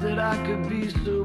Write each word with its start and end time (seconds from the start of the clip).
That 0.00 0.18
I 0.20 0.36
could 0.46 0.68
be 0.68 0.88
so 0.90 1.17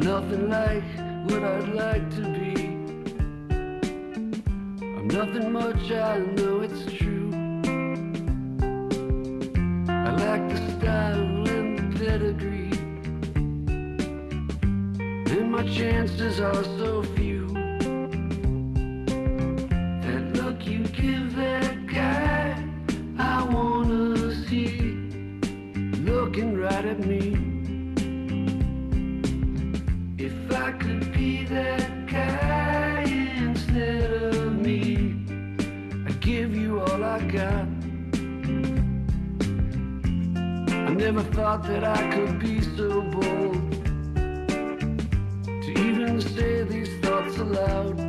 nothing 0.00 0.48
like 0.48 0.82
what 1.28 1.44
I'd 1.44 1.68
like 1.74 2.10
to 2.16 2.22
be. 2.22 2.54
I'm 4.80 5.08
nothing 5.08 5.52
much, 5.52 5.90
I 5.92 6.18
know 6.18 6.60
it's 6.60 6.90
true. 6.92 7.30
I 9.88 10.10
lack 10.12 10.48
the 10.48 10.56
style 10.78 11.48
and 11.48 11.92
the 11.92 11.98
pedigree. 11.98 12.70
And 15.32 15.52
my 15.52 15.64
chances 15.64 16.40
are 16.40 16.64
so 16.78 17.02
few. 17.14 17.46
That 20.04 20.32
look 20.34 20.66
you 20.66 20.84
give 20.84 21.36
that 21.36 21.86
guy, 21.86 22.56
I 23.18 23.42
wanna 23.44 24.34
see. 24.46 24.78
Looking 26.00 26.56
right 26.56 26.86
at 26.86 27.00
me. 27.00 27.29
Never 41.12 41.28
thought 41.34 41.64
that 41.64 41.82
I 41.82 42.08
could 42.14 42.38
be 42.38 42.60
so 42.60 43.00
bold 43.02 43.72
to 45.44 45.70
even 45.88 46.20
say 46.20 46.62
these 46.62 47.00
thoughts 47.00 47.36
aloud. 47.36 47.99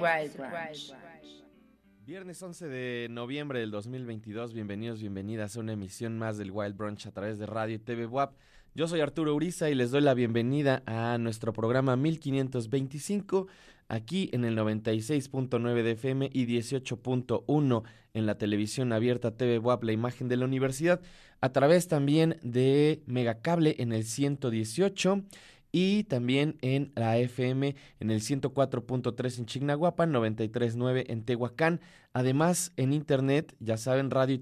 Branch. 0.00 0.94
Viernes 2.06 2.42
11 2.42 2.68
de 2.68 3.08
noviembre 3.10 3.60
del 3.60 3.70
2022, 3.70 4.54
bienvenidos, 4.54 5.00
bienvenidas 5.00 5.56
a 5.56 5.60
una 5.60 5.74
emisión 5.74 6.18
más 6.18 6.38
del 6.38 6.50
Wild 6.50 6.74
Brunch 6.74 7.06
a 7.06 7.12
través 7.12 7.38
de 7.38 7.44
Radio 7.44 7.76
y 7.76 7.78
TV 7.78 8.06
WAP. 8.06 8.34
Yo 8.74 8.88
soy 8.88 9.00
Arturo 9.00 9.34
Uriza 9.34 9.68
y 9.68 9.74
les 9.74 9.90
doy 9.90 10.00
la 10.00 10.14
bienvenida 10.14 10.82
a 10.86 11.18
nuestro 11.18 11.52
programa 11.52 11.96
1525 11.96 13.46
aquí 13.88 14.30
en 14.32 14.44
el 14.44 14.56
96.9 14.56 15.82
de 15.82 15.90
FM 15.90 16.30
y 16.32 16.46
18.1 16.46 17.82
en 18.14 18.26
la 18.26 18.38
televisión 18.38 18.92
abierta 18.92 19.36
TV 19.36 19.58
WAP, 19.58 19.84
la 19.84 19.92
imagen 19.92 20.28
de 20.28 20.38
la 20.38 20.46
universidad, 20.46 21.02
a 21.42 21.52
través 21.52 21.88
también 21.88 22.38
de 22.42 23.02
Megacable 23.06 23.76
en 23.78 23.92
el 23.92 24.04
118 24.04 25.24
y 25.72 26.04
también 26.04 26.56
en 26.62 26.92
la 26.94 27.18
FM 27.18 27.76
en 28.00 28.10
el 28.10 28.20
104.3 28.20 29.38
en 29.38 29.46
Chignahuapan, 29.46 30.12
93.9 30.12 31.04
en 31.08 31.24
Tehuacán. 31.24 31.80
Además, 32.12 32.72
en 32.76 32.92
internet, 32.92 33.54
ya 33.60 33.76
saben, 33.76 34.10
radio 34.10 34.34
y 34.34 34.40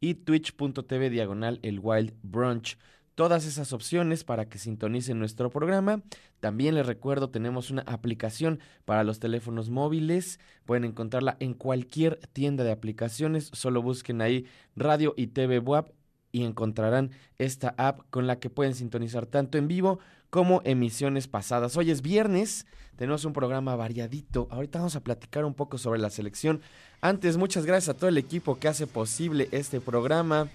y 0.00 0.14
twitch.tv 0.14 1.10
diagonal 1.10 1.60
el 1.62 1.80
Wild 1.80 2.12
Brunch. 2.22 2.78
Todas 3.14 3.46
esas 3.46 3.72
opciones 3.72 4.24
para 4.24 4.48
que 4.48 4.58
sintonicen 4.58 5.18
nuestro 5.18 5.48
programa. 5.48 6.02
También 6.40 6.74
les 6.74 6.84
recuerdo, 6.84 7.30
tenemos 7.30 7.70
una 7.70 7.82
aplicación 7.82 8.58
para 8.84 9.04
los 9.04 9.20
teléfonos 9.20 9.70
móviles. 9.70 10.40
Pueden 10.64 10.84
encontrarla 10.84 11.36
en 11.38 11.54
cualquier 11.54 12.18
tienda 12.32 12.64
de 12.64 12.72
aplicaciones. 12.72 13.50
Solo 13.52 13.82
busquen 13.82 14.20
ahí 14.20 14.46
Radio 14.74 15.14
y 15.16 15.28
TV 15.28 15.60
WAP 15.60 15.90
y 16.34 16.42
encontrarán 16.42 17.12
esta 17.38 17.74
app 17.78 18.00
con 18.10 18.26
la 18.26 18.40
que 18.40 18.50
pueden 18.50 18.74
sintonizar 18.74 19.24
tanto 19.24 19.56
en 19.56 19.68
vivo 19.68 20.00
como 20.30 20.62
emisiones 20.64 21.28
pasadas. 21.28 21.76
Hoy 21.76 21.92
es 21.92 22.02
viernes, 22.02 22.66
tenemos 22.96 23.24
un 23.24 23.32
programa 23.32 23.76
variadito. 23.76 24.48
Ahorita 24.50 24.80
vamos 24.80 24.96
a 24.96 25.00
platicar 25.00 25.44
un 25.44 25.54
poco 25.54 25.78
sobre 25.78 26.00
la 26.00 26.10
selección. 26.10 26.60
Antes, 27.00 27.36
muchas 27.36 27.66
gracias 27.66 27.94
a 27.94 27.96
todo 27.96 28.08
el 28.08 28.18
equipo 28.18 28.58
que 28.58 28.66
hace 28.66 28.88
posible 28.88 29.48
este 29.52 29.80
programa. 29.80 30.48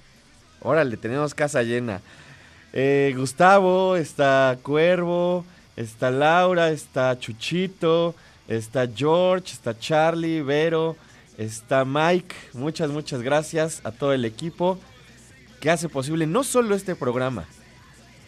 Órale, 0.61 0.97
tenemos 0.97 1.33
casa 1.33 1.63
llena. 1.63 2.01
Eh, 2.73 3.13
Gustavo, 3.15 3.95
está 3.95 4.59
Cuervo, 4.61 5.45
está 5.77 6.11
Laura, 6.11 6.71
está 6.71 7.17
Chuchito, 7.17 8.15
está 8.49 8.85
George, 8.85 9.53
está 9.53 9.79
Charlie, 9.79 10.41
Vero, 10.41 10.97
está 11.37 11.85
Mike. 11.85 12.35
Muchas, 12.51 12.89
muchas 12.89 13.21
gracias 13.21 13.79
a 13.85 13.93
todo 13.93 14.11
el 14.11 14.25
equipo 14.25 14.77
que 15.59 15.69
hace 15.69 15.89
posible 15.89 16.25
no 16.27 16.43
solo 16.43 16.75
este 16.75 16.95
programa, 16.95 17.45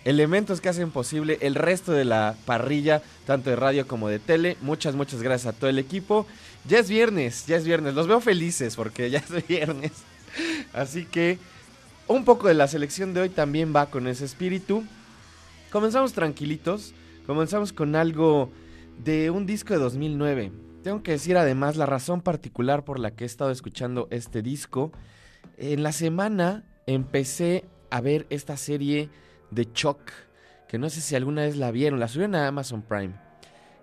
elementos 0.06 0.62
que 0.62 0.70
hacen 0.70 0.92
posible 0.92 1.38
el 1.42 1.56
resto 1.56 1.92
de 1.92 2.06
la 2.06 2.36
parrilla, 2.46 3.02
tanto 3.26 3.50
de 3.50 3.56
radio 3.56 3.88
como 3.88 4.10
de 4.10 4.20
tele. 4.20 4.58
Muchas, 4.62 4.96
muchas 4.96 5.22
gracias 5.22 5.54
a 5.54 5.58
todo 5.58 5.70
el 5.70 5.80
equipo. 5.80 6.26
Ya 6.68 6.80
es 6.80 6.90
viernes, 6.90 7.46
ya 7.48 7.58
es 7.58 7.66
viernes. 7.66 7.94
Los 7.94 8.08
veo 8.08 8.22
felices 8.22 8.76
porque 8.76 9.10
ya 9.10 9.20
es 9.20 9.48
viernes. 9.48 9.92
Así 10.74 11.06
que 11.06 11.38
un 12.08 12.26
poco 12.26 12.48
de 12.48 12.54
la 12.54 12.68
selección 12.68 13.14
de 13.14 13.22
hoy 13.22 13.30
también 13.30 13.74
va 13.76 13.88
con 13.88 14.08
ese 14.08 14.26
espíritu. 14.26 14.84
Comenzamos 15.72 16.14
tranquilitos. 16.14 16.94
Comenzamos 17.26 17.72
con 17.72 17.96
algo 17.96 18.52
de 19.04 19.30
un 19.30 19.46
disco 19.46 19.74
de 19.74 19.80
2009. 19.80 20.52
Tengo 20.84 21.04
que 21.04 21.12
decir 21.12 21.38
además 21.38 21.78
la 21.78 21.86
razón 21.86 22.22
particular 22.22 22.84
por 22.84 23.00
la 23.00 23.12
que 23.12 23.24
he 23.24 23.28
estado 23.28 23.52
escuchando 23.52 24.08
este 24.10 24.42
disco. 24.42 24.92
En 25.58 25.84
la 25.84 25.92
semana 25.92 26.64
empecé 26.94 27.66
a 27.90 28.02
ver 28.02 28.26
esta 28.30 28.58
serie 28.58 29.10
de 29.50 29.72
Chuck, 29.72 30.00
que 30.68 30.78
no 30.78 30.90
sé 30.90 31.02
si 31.02 31.16
alguna 31.16 31.44
vez 31.44 31.58
la 31.58 31.72
vieron, 31.72 32.00
la 32.00 32.08
subieron 32.08 32.36
a 32.36 32.48
Amazon 32.48 32.82
Prime. 32.82 33.14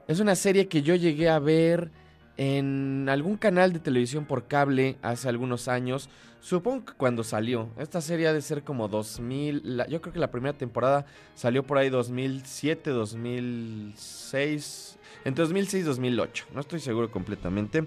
Es 0.06 0.20
una 0.20 0.34
serie 0.34 0.68
que 0.68 0.82
yo 0.82 0.94
llegué 0.94 1.28
a 1.28 1.38
ver 1.38 1.90
en 2.38 3.06
algún 3.10 3.36
canal 3.36 3.72
de 3.72 3.80
televisión 3.80 4.24
por 4.24 4.46
cable 4.46 4.96
hace 5.02 5.28
algunos 5.28 5.68
años. 5.68 6.08
Supongo 6.40 6.86
que 6.86 6.94
cuando 6.94 7.22
salió. 7.24 7.68
Esta 7.78 8.00
serie 8.00 8.28
ha 8.28 8.32
de 8.32 8.40
ser 8.40 8.62
como 8.62 8.88
2000. 8.88 9.84
yo 9.88 10.00
creo 10.00 10.14
que 10.14 10.20
la 10.20 10.30
primera 10.30 10.56
temporada 10.56 11.04
salió 11.34 11.64
por 11.64 11.78
ahí 11.78 11.90
2007, 11.90 12.90
2006. 12.90 14.98
Entre 15.24 15.42
2006 15.42 15.82
y 15.82 15.86
2008. 15.86 16.46
No 16.54 16.60
estoy 16.60 16.78
seguro 16.80 17.10
completamente. 17.10 17.86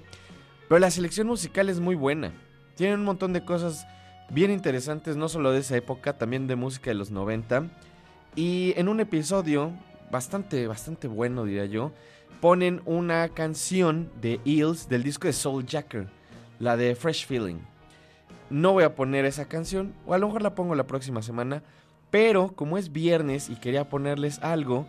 Pero 0.67 0.79
la 0.79 0.91
selección 0.91 1.27
musical 1.27 1.69
es 1.69 1.79
muy 1.79 1.95
buena. 1.95 2.33
Tiene 2.75 2.95
un 2.95 3.05
montón 3.05 3.31
de 3.33 3.45
cosas 3.45 3.87
bien 4.33 4.51
interesantes, 4.51 5.17
no 5.17 5.29
solo 5.29 5.51
de 5.51 5.59
esa 5.59 5.75
época, 5.75 6.17
también 6.17 6.47
de 6.47 6.55
música 6.55 6.89
de 6.89 6.95
los 6.95 7.11
90. 7.11 7.67
Y 8.35 8.73
en 8.77 8.87
un 8.87 8.99
episodio 8.99 9.71
bastante, 10.09 10.67
bastante 10.67 11.07
bueno, 11.07 11.43
diría 11.43 11.65
yo, 11.65 11.91
ponen 12.39 12.81
una 12.85 13.29
canción 13.29 14.09
de 14.21 14.39
Eels 14.45 14.87
del 14.87 15.03
disco 15.03 15.27
de 15.27 15.33
Soul 15.33 15.65
Jacker, 15.65 16.07
la 16.59 16.77
de 16.77 16.95
Fresh 16.95 17.27
Feeling. 17.27 17.59
No 18.49 18.73
voy 18.73 18.83
a 18.83 18.95
poner 18.95 19.25
esa 19.25 19.45
canción, 19.45 19.93
o 20.05 20.13
a 20.13 20.17
lo 20.17 20.27
mejor 20.27 20.41
la 20.41 20.55
pongo 20.55 20.75
la 20.75 20.87
próxima 20.87 21.21
semana, 21.21 21.63
pero 22.09 22.53
como 22.53 22.77
es 22.77 22.91
viernes 22.91 23.49
y 23.49 23.55
quería 23.55 23.89
ponerles 23.89 24.39
algo, 24.39 24.87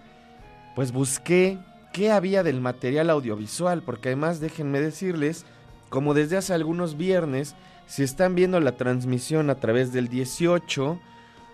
pues 0.74 0.92
busqué 0.92 1.58
qué 1.92 2.10
había 2.10 2.42
del 2.42 2.60
material 2.60 3.10
audiovisual, 3.10 3.82
porque 3.82 4.08
además 4.08 4.40
déjenme 4.40 4.80
decirles, 4.80 5.44
como 5.90 6.14
desde 6.14 6.36
hace 6.36 6.54
algunos 6.54 6.96
viernes, 6.96 7.54
si 7.92 8.02
están 8.02 8.34
viendo 8.34 8.58
la 8.58 8.78
transmisión 8.78 9.50
a 9.50 9.56
través 9.56 9.92
del 9.92 10.08
18 10.08 10.98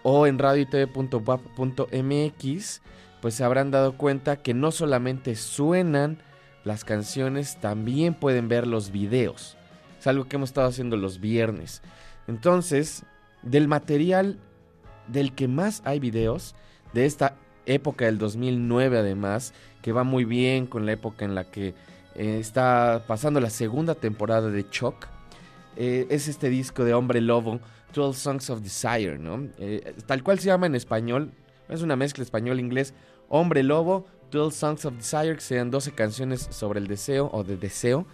o 0.04 0.26
en 0.28 0.38
radiotv.wap.mx, 0.38 2.82
pues 3.20 3.34
se 3.34 3.42
habrán 3.42 3.72
dado 3.72 3.96
cuenta 3.96 4.36
que 4.36 4.54
no 4.54 4.70
solamente 4.70 5.34
suenan 5.34 6.18
las 6.62 6.84
canciones, 6.84 7.58
también 7.60 8.14
pueden 8.14 8.46
ver 8.46 8.68
los 8.68 8.92
videos. 8.92 9.56
Es 9.98 10.06
algo 10.06 10.28
que 10.28 10.36
hemos 10.36 10.50
estado 10.50 10.68
haciendo 10.68 10.96
los 10.96 11.18
viernes. 11.18 11.82
Entonces, 12.28 13.02
del 13.42 13.66
material 13.66 14.38
del 15.08 15.34
que 15.34 15.48
más 15.48 15.82
hay 15.84 15.98
videos, 15.98 16.54
de 16.92 17.06
esta 17.06 17.34
época 17.66 18.04
del 18.04 18.18
2009 18.18 18.96
además, 18.96 19.54
que 19.82 19.90
va 19.90 20.04
muy 20.04 20.24
bien 20.24 20.68
con 20.68 20.86
la 20.86 20.92
época 20.92 21.24
en 21.24 21.34
la 21.34 21.50
que 21.50 21.74
eh, 22.14 22.38
está 22.38 23.02
pasando 23.08 23.40
la 23.40 23.50
segunda 23.50 23.96
temporada 23.96 24.50
de 24.50 24.70
Choc, 24.70 25.17
eh, 25.80 26.08
es 26.10 26.26
este 26.26 26.48
disco 26.48 26.84
de 26.84 26.92
Hombre 26.92 27.20
Lobo, 27.20 27.60
12 27.94 28.18
Songs 28.18 28.50
of 28.50 28.62
Desire, 28.62 29.16
¿no? 29.16 29.48
Eh, 29.58 29.94
tal 30.06 30.24
cual 30.24 30.40
se 30.40 30.46
llama 30.46 30.66
en 30.66 30.74
español, 30.74 31.30
es 31.68 31.82
una 31.82 31.94
mezcla 31.94 32.24
español-inglés, 32.24 32.94
Hombre 33.28 33.62
Lobo, 33.62 34.04
12 34.32 34.58
Songs 34.58 34.84
of 34.86 34.94
Desire, 34.96 35.36
que 35.36 35.40
sean 35.40 35.70
12 35.70 35.92
canciones 35.92 36.48
sobre 36.50 36.80
el 36.80 36.88
deseo 36.88 37.30
o 37.32 37.44
de 37.44 37.56
deseo, 37.56 38.06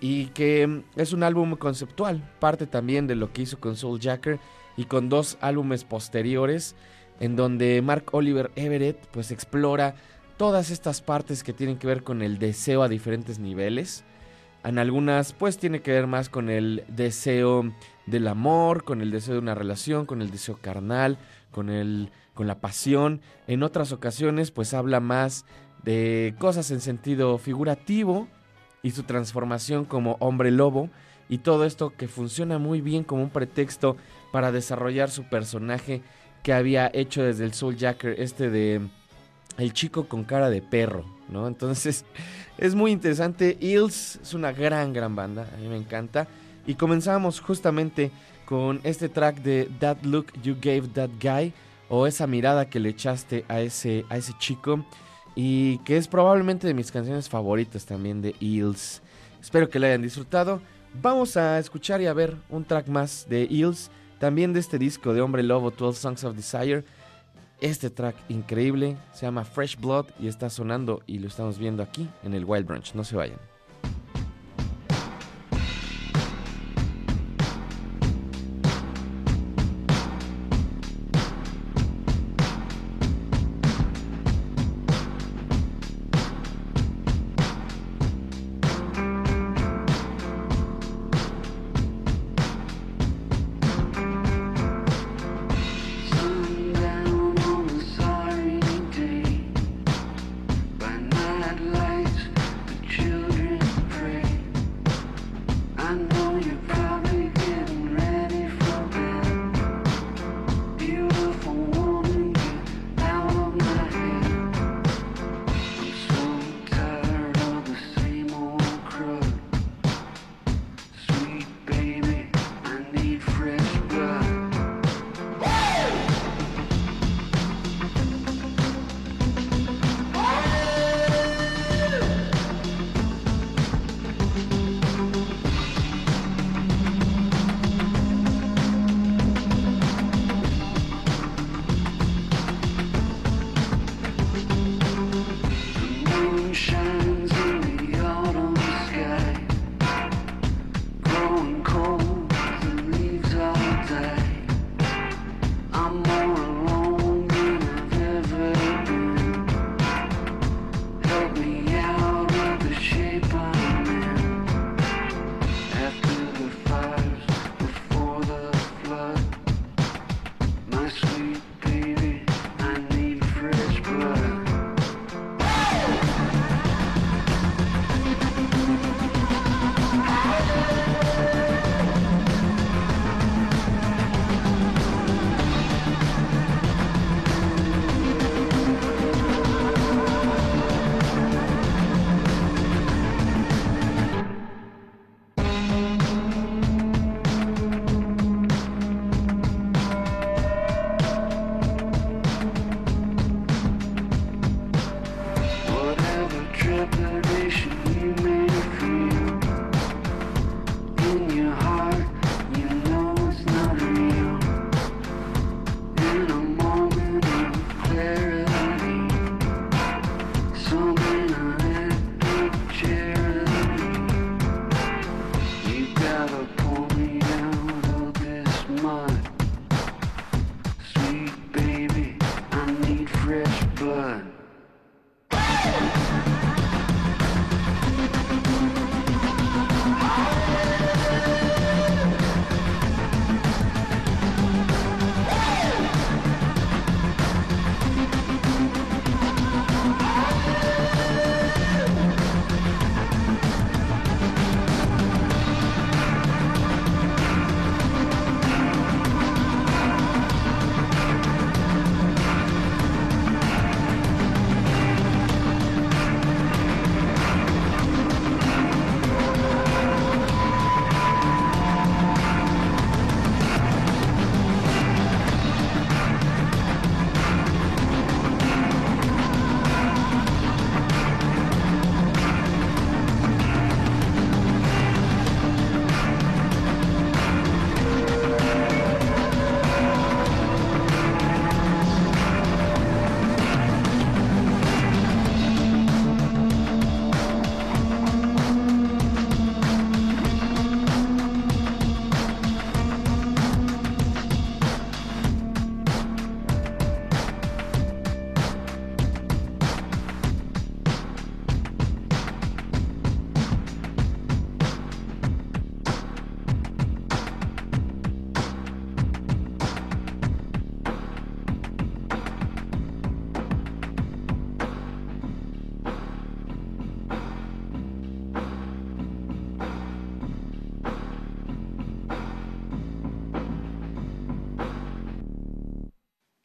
y 0.00 0.26
que 0.26 0.66
mm, 0.66 0.82
es 0.96 1.12
un 1.12 1.22
álbum 1.22 1.54
conceptual, 1.54 2.20
parte 2.40 2.66
también 2.66 3.06
de 3.06 3.14
lo 3.14 3.32
que 3.32 3.42
hizo 3.42 3.60
con 3.60 3.76
Soul 3.76 4.00
Jacker 4.00 4.40
y 4.76 4.86
con 4.86 5.08
dos 5.08 5.38
álbumes 5.40 5.84
posteriores, 5.84 6.74
en 7.20 7.36
donde 7.36 7.80
Mark 7.80 8.06
Oliver 8.10 8.50
Everett 8.56 9.06
pues 9.12 9.30
explora 9.30 9.94
todas 10.36 10.70
estas 10.72 11.00
partes 11.00 11.44
que 11.44 11.52
tienen 11.52 11.78
que 11.78 11.86
ver 11.86 12.02
con 12.02 12.22
el 12.22 12.40
deseo 12.40 12.82
a 12.82 12.88
diferentes 12.88 13.38
niveles 13.38 14.04
en 14.64 14.78
algunas 14.78 15.32
pues 15.32 15.58
tiene 15.58 15.82
que 15.82 15.92
ver 15.92 16.06
más 16.06 16.28
con 16.28 16.50
el 16.50 16.84
deseo 16.88 17.72
del 18.06 18.26
amor, 18.28 18.84
con 18.84 19.00
el 19.00 19.10
deseo 19.10 19.34
de 19.34 19.40
una 19.40 19.54
relación, 19.54 20.06
con 20.06 20.22
el 20.22 20.30
deseo 20.30 20.58
carnal, 20.60 21.18
con 21.50 21.70
el 21.70 22.10
con 22.34 22.46
la 22.46 22.60
pasión. 22.60 23.20
En 23.46 23.62
otras 23.62 23.92
ocasiones 23.92 24.50
pues 24.50 24.74
habla 24.74 25.00
más 25.00 25.44
de 25.84 26.34
cosas 26.38 26.70
en 26.70 26.80
sentido 26.80 27.38
figurativo 27.38 28.26
y 28.82 28.90
su 28.90 29.04
transformación 29.04 29.84
como 29.84 30.16
hombre 30.20 30.50
lobo 30.50 30.90
y 31.28 31.38
todo 31.38 31.64
esto 31.64 31.94
que 31.96 32.08
funciona 32.08 32.58
muy 32.58 32.80
bien 32.80 33.04
como 33.04 33.22
un 33.22 33.30
pretexto 33.30 33.96
para 34.32 34.52
desarrollar 34.52 35.10
su 35.10 35.24
personaje 35.24 36.02
que 36.42 36.52
había 36.52 36.90
hecho 36.92 37.22
desde 37.22 37.44
el 37.44 37.54
Soul 37.54 37.76
Jacker 37.76 38.20
este 38.20 38.50
de 38.50 38.80
el 39.56 39.72
chico 39.72 40.08
con 40.08 40.24
cara 40.24 40.50
de 40.50 40.60
perro, 40.60 41.04
¿no? 41.28 41.46
Entonces 41.46 42.04
es 42.58 42.74
muy 42.74 42.92
interesante. 42.92 43.56
Eels 43.60 44.16
es 44.22 44.34
una 44.34 44.52
gran, 44.52 44.92
gran 44.92 45.14
banda, 45.16 45.48
a 45.52 45.56
mí 45.58 45.68
me 45.68 45.76
encanta. 45.76 46.26
Y 46.66 46.74
comenzamos 46.74 47.40
justamente 47.40 48.10
con 48.46 48.80
este 48.84 49.08
track 49.08 49.42
de 49.42 49.70
That 49.80 50.02
Look 50.02 50.32
You 50.42 50.56
Gave 50.60 50.88
That 50.94 51.10
Guy 51.20 51.52
o 51.88 52.06
esa 52.06 52.26
mirada 52.26 52.68
que 52.68 52.80
le 52.80 52.90
echaste 52.90 53.44
a 53.48 53.60
ese, 53.60 54.04
a 54.08 54.16
ese 54.16 54.32
chico 54.38 54.84
y 55.34 55.78
que 55.78 55.96
es 55.96 56.08
probablemente 56.08 56.66
de 56.66 56.74
mis 56.74 56.90
canciones 56.90 57.28
favoritas 57.28 57.84
también 57.84 58.22
de 58.22 58.34
Eels. 58.40 59.02
Espero 59.40 59.68
que 59.68 59.78
la 59.78 59.88
hayan 59.88 60.02
disfrutado. 60.02 60.60
Vamos 61.02 61.36
a 61.36 61.58
escuchar 61.58 62.00
y 62.00 62.06
a 62.06 62.12
ver 62.12 62.36
un 62.48 62.64
track 62.64 62.88
más 62.88 63.26
de 63.28 63.44
Eels, 63.44 63.90
también 64.18 64.52
de 64.52 64.60
este 64.60 64.78
disco 64.78 65.12
de 65.12 65.20
Hombre 65.20 65.42
Lobo 65.42 65.70
12 65.70 66.00
Songs 66.00 66.24
of 66.24 66.36
Desire 66.36 66.84
este 67.60 67.90
track 67.90 68.16
increíble. 68.28 68.96
Se 69.12 69.26
llama 69.26 69.44
Fresh 69.44 69.78
Blood 69.78 70.06
y 70.18 70.28
está 70.28 70.50
sonando 70.50 71.02
y 71.06 71.18
lo 71.18 71.28
estamos 71.28 71.58
viendo 71.58 71.82
aquí 71.82 72.08
en 72.22 72.34
el 72.34 72.44
Wild 72.44 72.66
Branch. 72.66 72.94
No 72.94 73.04
se 73.04 73.16
vayan. 73.16 73.53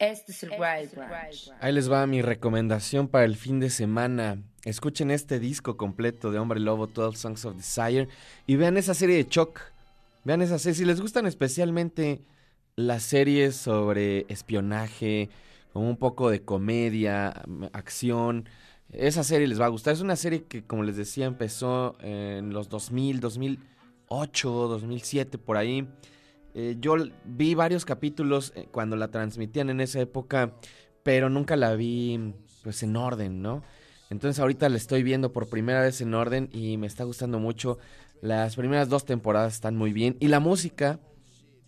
Este 0.00 0.32
es 0.32 0.42
el 0.44 0.52
Wild 0.52 0.94
Branch. 0.94 1.52
Ahí 1.60 1.74
les 1.74 1.92
va 1.92 2.06
mi 2.06 2.22
recomendación 2.22 3.06
para 3.06 3.26
el 3.26 3.36
fin 3.36 3.60
de 3.60 3.68
semana. 3.68 4.42
Escuchen 4.64 5.10
este 5.10 5.38
disco 5.38 5.76
completo 5.76 6.30
de 6.32 6.38
Hombre 6.38 6.58
Lobo, 6.58 6.86
12 6.86 7.18
Songs 7.18 7.44
of 7.44 7.56
Desire, 7.56 8.08
y 8.46 8.56
vean 8.56 8.78
esa 8.78 8.94
serie 8.94 9.16
de 9.16 9.28
Choc. 9.28 9.60
Vean 10.24 10.40
esa 10.40 10.58
serie. 10.58 10.74
Si 10.74 10.84
les 10.86 11.02
gustan 11.02 11.26
especialmente 11.26 12.22
las 12.76 13.02
series 13.02 13.56
sobre 13.56 14.24
espionaje, 14.30 15.28
con 15.74 15.84
un 15.84 15.98
poco 15.98 16.30
de 16.30 16.40
comedia, 16.40 17.42
acción, 17.74 18.48
esa 18.92 19.22
serie 19.22 19.48
les 19.48 19.60
va 19.60 19.66
a 19.66 19.68
gustar. 19.68 19.92
Es 19.92 20.00
una 20.00 20.16
serie 20.16 20.44
que, 20.44 20.64
como 20.64 20.82
les 20.82 20.96
decía, 20.96 21.26
empezó 21.26 21.98
en 22.00 22.54
los 22.54 22.70
2000, 22.70 23.20
2008, 23.20 24.50
2007, 24.50 25.36
por 25.36 25.58
ahí. 25.58 25.86
Eh, 26.54 26.76
yo 26.80 26.96
vi 27.24 27.54
varios 27.54 27.84
capítulos 27.84 28.52
eh, 28.56 28.66
cuando 28.70 28.96
la 28.96 29.08
transmitían 29.08 29.70
en 29.70 29.80
esa 29.80 30.00
época, 30.00 30.54
pero 31.02 31.30
nunca 31.30 31.56
la 31.56 31.74
vi 31.74 32.34
pues 32.62 32.82
en 32.82 32.96
orden, 32.96 33.42
¿no? 33.42 33.62
Entonces 34.10 34.40
ahorita 34.40 34.68
la 34.68 34.76
estoy 34.76 35.02
viendo 35.02 35.32
por 35.32 35.48
primera 35.48 35.82
vez 35.82 36.00
en 36.00 36.14
orden 36.14 36.48
y 36.52 36.76
me 36.76 36.86
está 36.86 37.04
gustando 37.04 37.38
mucho. 37.38 37.78
Las 38.20 38.56
primeras 38.56 38.88
dos 38.88 39.04
temporadas 39.04 39.54
están 39.54 39.76
muy 39.76 39.92
bien. 39.92 40.16
Y 40.20 40.28
la 40.28 40.40
música, 40.40 40.98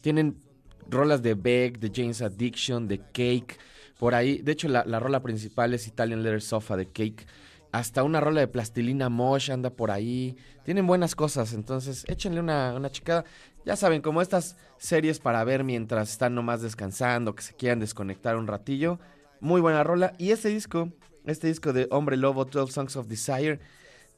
tienen 0.00 0.42
rolas 0.88 1.22
de 1.22 1.34
Beck, 1.34 1.78
de 1.78 1.90
James 1.94 2.20
Addiction, 2.20 2.88
de 2.88 2.98
Cake, 2.98 3.58
por 3.98 4.14
ahí. 4.14 4.38
De 4.38 4.52
hecho, 4.52 4.68
la, 4.68 4.84
la 4.84 4.98
rola 4.98 5.22
principal 5.22 5.72
es 5.72 5.86
Italian 5.86 6.22
Leather 6.22 6.42
Sofa 6.42 6.76
de 6.76 6.86
Cake. 6.86 7.26
Hasta 7.72 8.02
una 8.02 8.20
rola 8.20 8.40
de 8.40 8.48
plastilina 8.48 9.08
Mosh 9.08 9.50
anda 9.50 9.70
por 9.70 9.90
ahí. 9.90 10.36
Tienen 10.62 10.86
buenas 10.86 11.14
cosas, 11.14 11.54
entonces 11.54 12.04
échenle 12.06 12.38
una, 12.40 12.74
una 12.76 12.90
chicada. 12.90 13.24
Ya 13.64 13.76
saben, 13.76 14.02
como 14.02 14.20
estas 14.20 14.56
series 14.76 15.18
para 15.18 15.42
ver 15.44 15.64
mientras 15.64 16.10
están 16.10 16.34
nomás 16.34 16.60
descansando, 16.60 17.34
que 17.34 17.42
se 17.42 17.54
quieran 17.54 17.80
desconectar 17.80 18.36
un 18.36 18.46
ratillo. 18.46 18.98
Muy 19.40 19.62
buena 19.62 19.82
rola. 19.82 20.12
Y 20.18 20.32
este 20.32 20.50
disco, 20.50 20.90
este 21.24 21.46
disco 21.46 21.72
de 21.72 21.88
Hombre 21.90 22.18
Lobo, 22.18 22.44
12 22.44 22.72
Songs 22.72 22.96
of 22.96 23.06
Desire, 23.06 23.58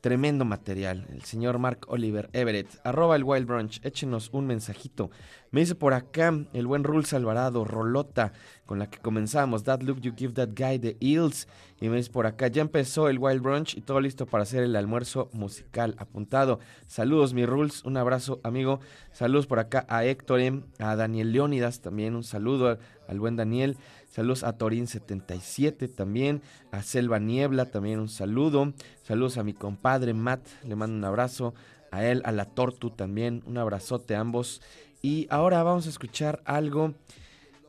tremendo 0.05 0.45
material. 0.45 1.07
El 1.09 1.23
señor 1.23 1.59
Mark 1.59 1.87
Oliver 1.89 2.29
Everett, 2.35 2.79
arroba 2.85 3.17
el 3.17 3.25
Wild 3.25 3.47
Brunch, 3.47 3.81
échenos 3.83 4.29
un 4.35 4.47
mensajito. 4.47 5.11
Me 5.51 5.61
dice 5.61 5.75
por 5.75 5.95
acá 5.95 6.31
el 6.53 6.67
buen 6.67 6.85
Rules 6.85 7.15
Alvarado, 7.15 7.65
Rolota, 7.65 8.35
con 8.67 8.79
la 8.79 8.91
que 8.91 8.99
comenzamos. 8.99 9.65
That 9.65 9.83
look 9.83 10.03
you 10.03 10.13
give 10.15 10.35
that 10.35 10.51
guy 10.55 10.79
the 10.79 10.99
eels. 11.01 11.49
Y 11.81 11.89
me 11.89 11.97
dice 11.97 12.11
por 12.11 12.27
acá, 12.27 12.49
ya 12.49 12.61
empezó 12.61 13.09
el 13.09 13.19
Wild 13.19 13.41
Brunch 13.41 13.79
y 13.79 13.81
todo 13.81 13.99
listo 14.01 14.27
para 14.27 14.43
hacer 14.43 14.63
el 14.63 14.77
almuerzo 14.77 15.31
musical 15.33 15.95
apuntado. 15.97 16.61
Saludos, 16.87 17.33
mi 17.33 17.47
Rules, 17.47 17.83
un 17.85 17.97
abrazo, 17.97 18.41
amigo. 18.43 18.81
Saludos 19.11 19.47
por 19.47 19.59
acá 19.59 19.87
a 19.89 20.05
Héctor, 20.05 20.41
a 20.81 20.97
Daniel 20.97 21.33
Leónidas 21.33 21.81
también, 21.81 22.15
un 22.15 22.25
saludo 22.25 22.79
al, 23.09 23.21
buen 23.21 23.37
Daniel. 23.37 23.79
Saludos 24.15 24.45
a 24.45 24.57
Torín77 24.57 25.93
también, 25.93 26.41
a 26.71 26.85
Selva 26.85 27.19
Niebla 27.19 27.73
también 27.73 27.99
un 27.99 28.09
saludo. 28.09 28.73
Saludos 29.03 29.39
a 29.39 29.43
mi 29.43 29.55
compadre 29.55 30.15
Matt, 30.15 30.47
le 30.63 30.77
mando 30.77 30.97
un 30.97 31.05
abrazo. 31.05 31.53
A 31.91 32.05
él, 32.05 32.23
a 32.25 32.31
la 32.31 32.45
Tortu 32.45 32.91
también, 32.91 33.43
un 33.45 33.59
abrazote 33.59 34.15
a 34.15 34.21
ambos. 34.21 34.63
Y 35.03 35.27
ahora 35.31 35.65
vamos 35.65 35.87
a 35.87 35.89
escuchar 35.89 36.45
algo 36.45 36.95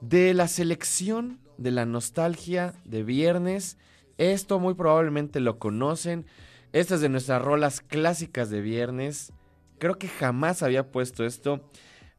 de 0.02 0.36
la 0.36 0.48
selección 0.48 1.40
de 1.58 1.72
la 1.72 1.88
nostalgia 1.88 2.75
de 2.86 3.02
viernes. 3.02 3.80
Esto 4.20 4.60
muy 4.60 4.75
probablemente 4.75 5.40
lo 5.40 5.58
conocen. 5.58 6.28
Esta 6.74 6.94
es 6.94 7.02
de 7.02 7.10
nuestras 7.10 7.42
rolas 7.42 7.82
clásicas 7.82 8.52
de 8.52 8.62
viernes. 8.62 9.34
Creo 9.80 9.98
que 9.98 10.10
jamás 10.10 10.62
había 10.62 10.92
puesto 10.92 11.25
esto. 11.25 11.68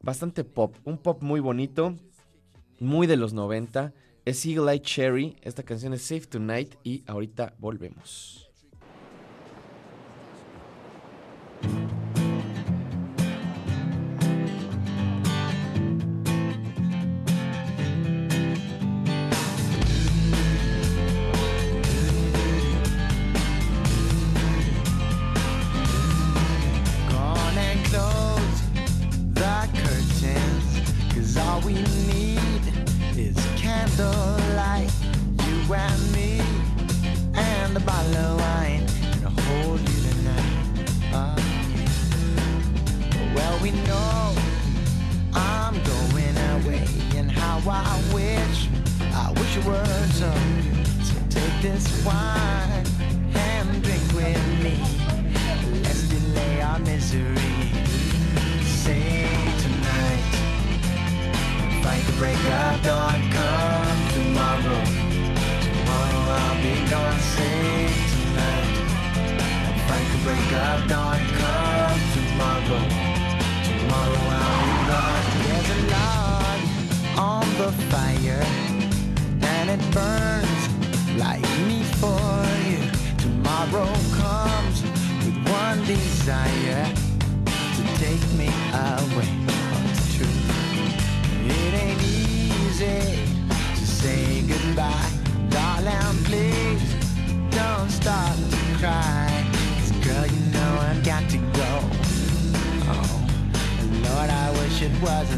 Bastante 0.02 0.42
pop, 0.42 0.74
un 0.82 0.98
pop 0.98 1.22
muy 1.22 1.38
bonito, 1.38 1.94
muy 2.80 3.06
de 3.06 3.16
los 3.16 3.32
90. 3.32 3.92
Es 4.26 4.44
Eagle 4.44 4.72
Eye 4.72 4.82
Cherry. 4.82 5.36
Esta 5.40 5.62
canción 5.62 5.92
es 5.92 6.02
Safe 6.02 6.26
Tonight 6.26 6.74
y 6.82 7.04
ahorita 7.06 7.54
volvemos. 7.60 8.50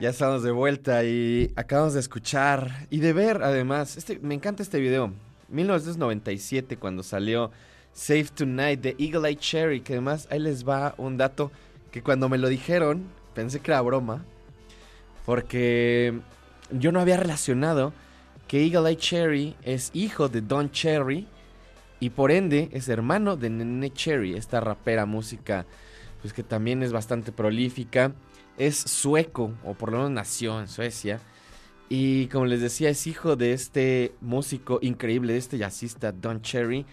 Ya 0.00 0.10
estamos 0.10 0.42
de 0.42 0.50
vuelta 0.50 1.04
y 1.04 1.52
acabamos 1.56 1.94
de 1.94 2.00
escuchar 2.00 2.86
y 2.90 2.98
de 3.00 3.12
ver 3.12 3.42
además, 3.42 3.96
este, 3.96 4.18
me 4.18 4.34
encanta 4.34 4.62
este 4.62 4.80
video, 4.80 5.12
1997 5.48 6.76
cuando 6.76 7.02
salió 7.02 7.50
Save 7.92 8.26
Tonight 8.34 8.80
de 8.80 8.96
Eagle 8.98 9.28
Eye 9.28 9.38
Cherry, 9.38 9.80
que 9.80 9.94
además 9.94 10.28
ahí 10.30 10.38
les 10.38 10.66
va 10.66 10.94
un 10.98 11.16
dato 11.16 11.50
que 11.90 12.02
cuando 12.02 12.28
me 12.28 12.38
lo 12.38 12.48
dijeron 12.48 13.04
pensé 13.34 13.60
que 13.60 13.70
era 13.70 13.80
broma, 13.80 14.24
porque 15.24 16.18
yo 16.70 16.92
no 16.92 17.00
había 17.00 17.16
relacionado 17.16 17.92
que 18.46 18.64
Eagle 18.64 18.90
Eye 18.90 18.98
Cherry 18.98 19.56
es 19.62 19.90
hijo 19.94 20.28
de 20.28 20.40
Don 20.40 20.70
Cherry 20.70 21.26
y 22.00 22.10
por 22.10 22.30
ende 22.30 22.68
es 22.72 22.88
hermano 22.88 23.36
de 23.36 23.50
Nene 23.50 23.90
Cherry, 23.92 24.34
esta 24.34 24.60
rapera 24.60 25.06
música 25.06 25.66
pues 26.20 26.32
que 26.32 26.42
también 26.42 26.82
es 26.82 26.92
bastante 26.92 27.32
prolífica. 27.32 28.12
Es 28.58 28.76
sueco, 28.76 29.52
o 29.64 29.74
por 29.74 29.92
lo 29.92 29.98
menos 29.98 30.12
nació 30.12 30.60
en 30.60 30.68
Suecia. 30.68 31.20
Y 31.88 32.26
como 32.26 32.44
les 32.44 32.60
decía, 32.60 32.90
es 32.90 33.06
hijo 33.06 33.36
de 33.36 33.52
este 33.52 34.14
músico 34.20 34.78
increíble, 34.82 35.32
de 35.32 35.38
este 35.38 35.56
jazzista 35.56 36.12
Don 36.12 36.42
Cherry. 36.42 36.84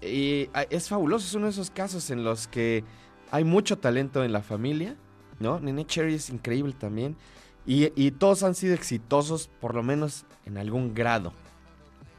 Y 0.00 0.48
ah, 0.54 0.64
es 0.70 0.88
fabuloso, 0.88 1.26
es 1.26 1.34
uno 1.34 1.46
de 1.46 1.52
esos 1.52 1.70
casos 1.70 2.10
en 2.10 2.22
los 2.22 2.46
que 2.46 2.84
hay 3.30 3.44
mucho 3.44 3.78
talento 3.78 4.22
en 4.22 4.32
la 4.32 4.42
familia, 4.42 4.96
¿no? 5.40 5.58
Nene 5.58 5.86
Cherry 5.86 6.14
es 6.14 6.30
increíble 6.30 6.74
también. 6.78 7.16
Y, 7.66 7.92
y 8.00 8.12
todos 8.12 8.42
han 8.42 8.54
sido 8.54 8.74
exitosos, 8.74 9.50
por 9.60 9.74
lo 9.74 9.82
menos 9.82 10.24
en 10.46 10.58
algún 10.58 10.94
grado. 10.94 11.32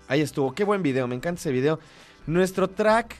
Ahí 0.07 0.21
estuvo, 0.21 0.53
qué 0.53 0.63
buen 0.63 0.83
video, 0.83 1.07
me 1.07 1.15
encanta 1.15 1.39
ese 1.39 1.51
video. 1.51 1.79
Nuestro 2.27 2.69
track 2.69 3.15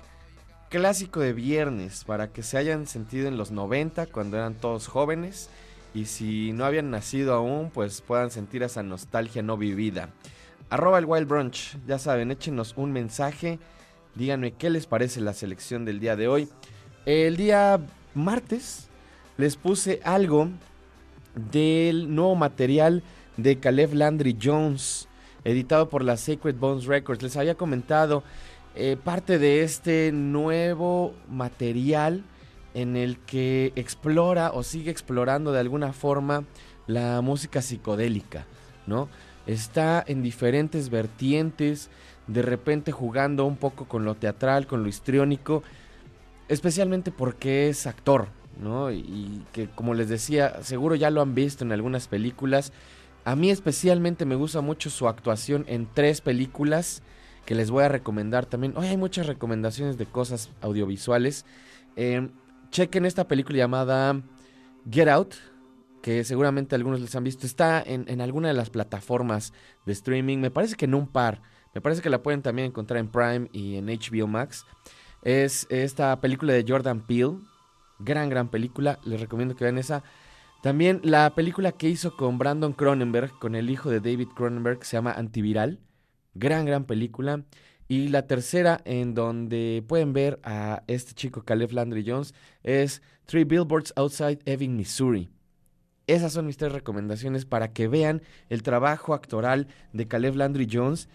clásico 0.71 1.19
de 1.19 1.33
viernes 1.33 2.05
para 2.05 2.31
que 2.31 2.43
se 2.43 2.57
hayan 2.57 2.87
sentido 2.87 3.27
en 3.27 3.35
los 3.35 3.51
90 3.51 4.05
cuando 4.05 4.37
eran 4.37 4.53
todos 4.53 4.87
jóvenes 4.87 5.49
y 5.93 6.05
si 6.05 6.53
no 6.53 6.63
habían 6.63 6.89
nacido 6.89 7.33
aún 7.33 7.69
pues 7.73 7.99
puedan 7.99 8.31
sentir 8.31 8.63
esa 8.63 8.81
nostalgia 8.81 9.41
no 9.41 9.57
vivida. 9.57 10.11
Arroba 10.69 10.97
el 10.97 11.05
Wild 11.05 11.27
Brunch, 11.27 11.77
ya 11.85 11.99
saben, 11.99 12.31
échenos 12.31 12.73
un 12.77 12.93
mensaje, 12.93 13.59
díganme 14.15 14.53
qué 14.53 14.69
les 14.69 14.87
parece 14.87 15.19
la 15.19 15.33
selección 15.33 15.83
del 15.83 15.99
día 15.99 16.15
de 16.15 16.29
hoy. 16.29 16.47
El 17.05 17.35
día 17.35 17.81
martes 18.13 18.87
les 19.35 19.57
puse 19.57 19.99
algo 20.05 20.47
del 21.51 22.15
nuevo 22.15 22.35
material 22.35 23.03
de 23.35 23.59
Caleb 23.59 23.93
Landry 23.93 24.37
Jones, 24.41 25.09
editado 25.43 25.89
por 25.89 26.01
la 26.01 26.15
Sacred 26.15 26.55
Bones 26.55 26.85
Records. 26.85 27.21
Les 27.21 27.35
había 27.35 27.55
comentado 27.55 28.23
eh, 28.75 28.97
parte 29.01 29.37
de 29.37 29.63
este 29.63 30.11
nuevo 30.13 31.13
material 31.29 32.23
en 32.73 32.95
el 32.95 33.17
que 33.19 33.73
explora 33.75 34.51
o 34.53 34.63
sigue 34.63 34.91
explorando 34.91 35.51
de 35.51 35.59
alguna 35.59 35.91
forma 35.91 36.45
la 36.87 37.21
música 37.21 37.61
psicodélica, 37.61 38.45
¿no? 38.87 39.09
Está 39.45 40.03
en 40.07 40.23
diferentes 40.23 40.89
vertientes, 40.89 41.89
de 42.27 42.41
repente 42.43 42.93
jugando 42.93 43.45
un 43.45 43.57
poco 43.57 43.89
con 43.89 44.05
lo 44.05 44.15
teatral, 44.15 44.67
con 44.67 44.83
lo 44.83 44.89
histriónico, 44.89 45.63
especialmente 46.47 47.11
porque 47.11 47.67
es 47.67 47.87
actor, 47.87 48.29
¿no? 48.61 48.89
Y 48.91 49.43
que 49.51 49.67
como 49.69 49.93
les 49.93 50.07
decía, 50.07 50.63
seguro 50.63 50.95
ya 50.95 51.09
lo 51.09 51.21
han 51.21 51.35
visto 51.35 51.65
en 51.65 51.73
algunas 51.73 52.07
películas. 52.07 52.71
A 53.25 53.35
mí 53.35 53.49
especialmente 53.49 54.25
me 54.25 54.35
gusta 54.35 54.61
mucho 54.61 54.89
su 54.89 55.09
actuación 55.09 55.65
en 55.67 55.87
tres 55.93 56.21
películas 56.21 57.01
que 57.45 57.55
les 57.55 57.71
voy 57.71 57.83
a 57.83 57.89
recomendar 57.89 58.45
también. 58.45 58.73
Hoy 58.75 58.87
hay 58.87 58.97
muchas 58.97 59.27
recomendaciones 59.27 59.97
de 59.97 60.05
cosas 60.05 60.49
audiovisuales. 60.61 61.45
Eh, 61.95 62.29
chequen 62.69 63.05
esta 63.05 63.27
película 63.27 63.57
llamada 63.57 64.21
Get 64.89 65.07
Out, 65.09 65.35
que 66.01 66.23
seguramente 66.23 66.75
algunos 66.75 67.01
les 67.01 67.15
han 67.15 67.23
visto. 67.23 67.45
Está 67.45 67.81
en, 67.81 68.05
en, 68.07 68.21
alguna 68.21 68.47
de 68.47 68.53
las 68.53 68.69
plataformas 68.69 69.53
de 69.85 69.93
streaming. 69.93 70.37
Me 70.37 70.51
parece 70.51 70.75
que 70.75 70.85
en 70.85 70.95
un 70.95 71.07
par. 71.07 71.41
Me 71.73 71.81
parece 71.81 72.01
que 72.01 72.09
la 72.09 72.21
pueden 72.21 72.41
también 72.41 72.67
encontrar 72.67 72.99
en 72.99 73.09
Prime 73.09 73.49
y 73.53 73.75
en 73.75 73.87
HBO 73.87 74.27
Max. 74.27 74.65
Es 75.23 75.67
esta 75.69 76.19
película 76.19 76.53
de 76.53 76.65
Jordan 76.67 77.01
Peele. 77.01 77.37
Gran, 77.99 78.29
gran 78.29 78.49
película. 78.49 78.99
Les 79.05 79.19
recomiendo 79.19 79.55
que 79.55 79.63
vean 79.63 79.77
esa. 79.77 80.03
También 80.61 81.01
la 81.03 81.33
película 81.33 81.71
que 81.71 81.89
hizo 81.89 82.15
con 82.15 82.37
Brandon 82.37 82.73
Cronenberg, 82.73 83.31
con 83.39 83.55
el 83.55 83.69
hijo 83.69 83.89
de 83.89 83.99
David 83.99 84.29
Cronenberg, 84.35 84.83
se 84.85 84.97
llama 84.97 85.11
Antiviral. 85.11 85.79
Gran, 86.33 86.65
gran 86.65 86.85
película. 86.85 87.43
Y 87.87 88.07
la 88.07 88.25
tercera, 88.25 88.79
en 88.85 89.13
donde 89.13 89.83
pueden 89.85 90.13
ver 90.13 90.39
a 90.43 90.83
este 90.87 91.13
chico 91.13 91.43
Caleb 91.43 91.73
Landry 91.73 92.05
Jones, 92.07 92.33
es 92.63 93.01
Three 93.25 93.43
Billboards 93.43 93.91
Outside 93.97 94.39
Ebbing, 94.45 94.77
Missouri. 94.77 95.29
Esas 96.07 96.33
son 96.33 96.45
mis 96.45 96.57
tres 96.57 96.71
recomendaciones 96.71 97.45
para 97.45 97.73
que 97.73 97.87
vean 97.87 98.21
el 98.49 98.63
trabajo 98.63 99.13
actoral 99.13 99.67
de 99.93 100.07
Caleb 100.07 100.35
Landry 100.35 100.67
Jones 100.71 101.09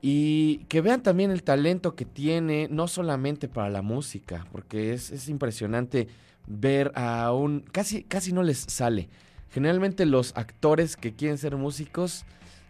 y 0.00 0.64
que 0.68 0.80
vean 0.80 1.02
también 1.02 1.30
el 1.30 1.42
talento 1.42 1.94
que 1.94 2.04
tiene, 2.04 2.68
no 2.70 2.88
solamente 2.88 3.48
para 3.48 3.68
la 3.68 3.82
música, 3.82 4.46
porque 4.52 4.92
es, 4.92 5.10
es 5.10 5.28
impresionante 5.28 6.08
ver 6.46 6.92
a 6.94 7.32
un... 7.32 7.60
Casi, 7.60 8.02
casi 8.02 8.32
no 8.32 8.42
les 8.42 8.58
sale. 8.58 9.08
Generalmente 9.50 10.06
los 10.06 10.36
actores 10.36 10.96
que 10.96 11.14
quieren 11.14 11.38
ser 11.38 11.56
músicos 11.56 12.24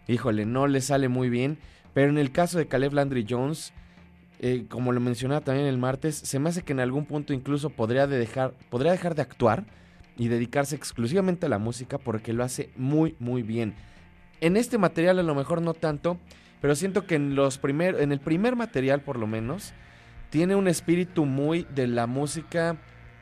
híjole, 0.09 0.45
no 0.45 0.67
le 0.67 0.81
sale 0.81 1.07
muy 1.07 1.29
bien. 1.29 1.57
Pero 1.93 2.09
en 2.09 2.17
el 2.17 2.31
caso 2.31 2.57
de 2.57 2.67
Caleb 2.67 2.93
Landry 2.93 3.25
Jones, 3.29 3.73
eh, 4.39 4.65
como 4.69 4.91
lo 4.91 4.99
mencionaba 4.99 5.41
también 5.41 5.67
el 5.67 5.77
martes, 5.77 6.15
se 6.15 6.39
me 6.39 6.49
hace 6.49 6.63
que 6.63 6.73
en 6.73 6.79
algún 6.79 7.05
punto 7.05 7.33
incluso 7.33 7.69
podría, 7.69 8.07
de 8.07 8.17
dejar, 8.17 8.53
podría 8.69 8.91
dejar 8.91 9.15
de 9.15 9.21
actuar 9.21 9.65
y 10.17 10.27
dedicarse 10.27 10.75
exclusivamente 10.75 11.45
a 11.45 11.49
la 11.49 11.59
música 11.59 11.97
porque 11.97 12.33
lo 12.33 12.43
hace 12.43 12.69
muy, 12.75 13.15
muy 13.19 13.43
bien. 13.43 13.73
En 14.41 14.57
este 14.57 14.77
material 14.77 15.19
a 15.19 15.23
lo 15.23 15.35
mejor 15.35 15.61
no 15.61 15.73
tanto, 15.73 16.17
pero 16.61 16.75
siento 16.75 17.05
que 17.05 17.15
en, 17.15 17.37
en 17.37 18.11
el 18.11 18.19
primer 18.19 18.55
material 18.55 19.01
por 19.01 19.17
lo 19.17 19.27
menos, 19.27 19.73
tiene 20.29 20.55
un 20.55 20.67
espíritu 20.67 21.25
muy 21.25 21.65
de 21.73 21.87
la 21.87 22.05
música 22.05 22.77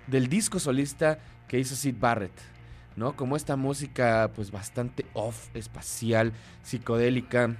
del 0.07 0.27
disco 0.27 0.59
solista 0.59 1.19
que 1.47 1.59
hizo 1.59 1.75
Sid 1.75 1.95
Barrett. 1.99 2.56
¿No? 2.97 3.15
Como 3.15 3.37
esta 3.37 3.55
música 3.55 4.31
pues 4.35 4.51
bastante 4.51 5.05
off, 5.13 5.55
espacial, 5.55 6.33
psicodélica, 6.63 7.55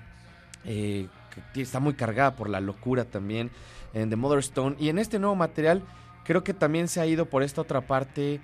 eh, 0.66 1.08
que 1.54 1.62
está 1.62 1.80
muy 1.80 1.94
cargada 1.94 2.36
por 2.36 2.50
la 2.50 2.60
locura 2.60 3.06
también 3.06 3.52
en 3.94 4.10
The 4.10 4.16
Mother 4.16 4.40
Stone. 4.40 4.76
Y 4.80 4.90
en 4.90 4.98
este 5.00 5.20
nuevo 5.20 5.36
material 5.36 5.84
creo 6.26 6.44
que 6.44 6.54
también 6.54 6.88
se 6.88 7.00
ha 7.00 7.06
ido 7.06 7.28
por 7.28 7.44
esta 7.44 7.62
otra 7.62 7.82
parte, 7.82 8.42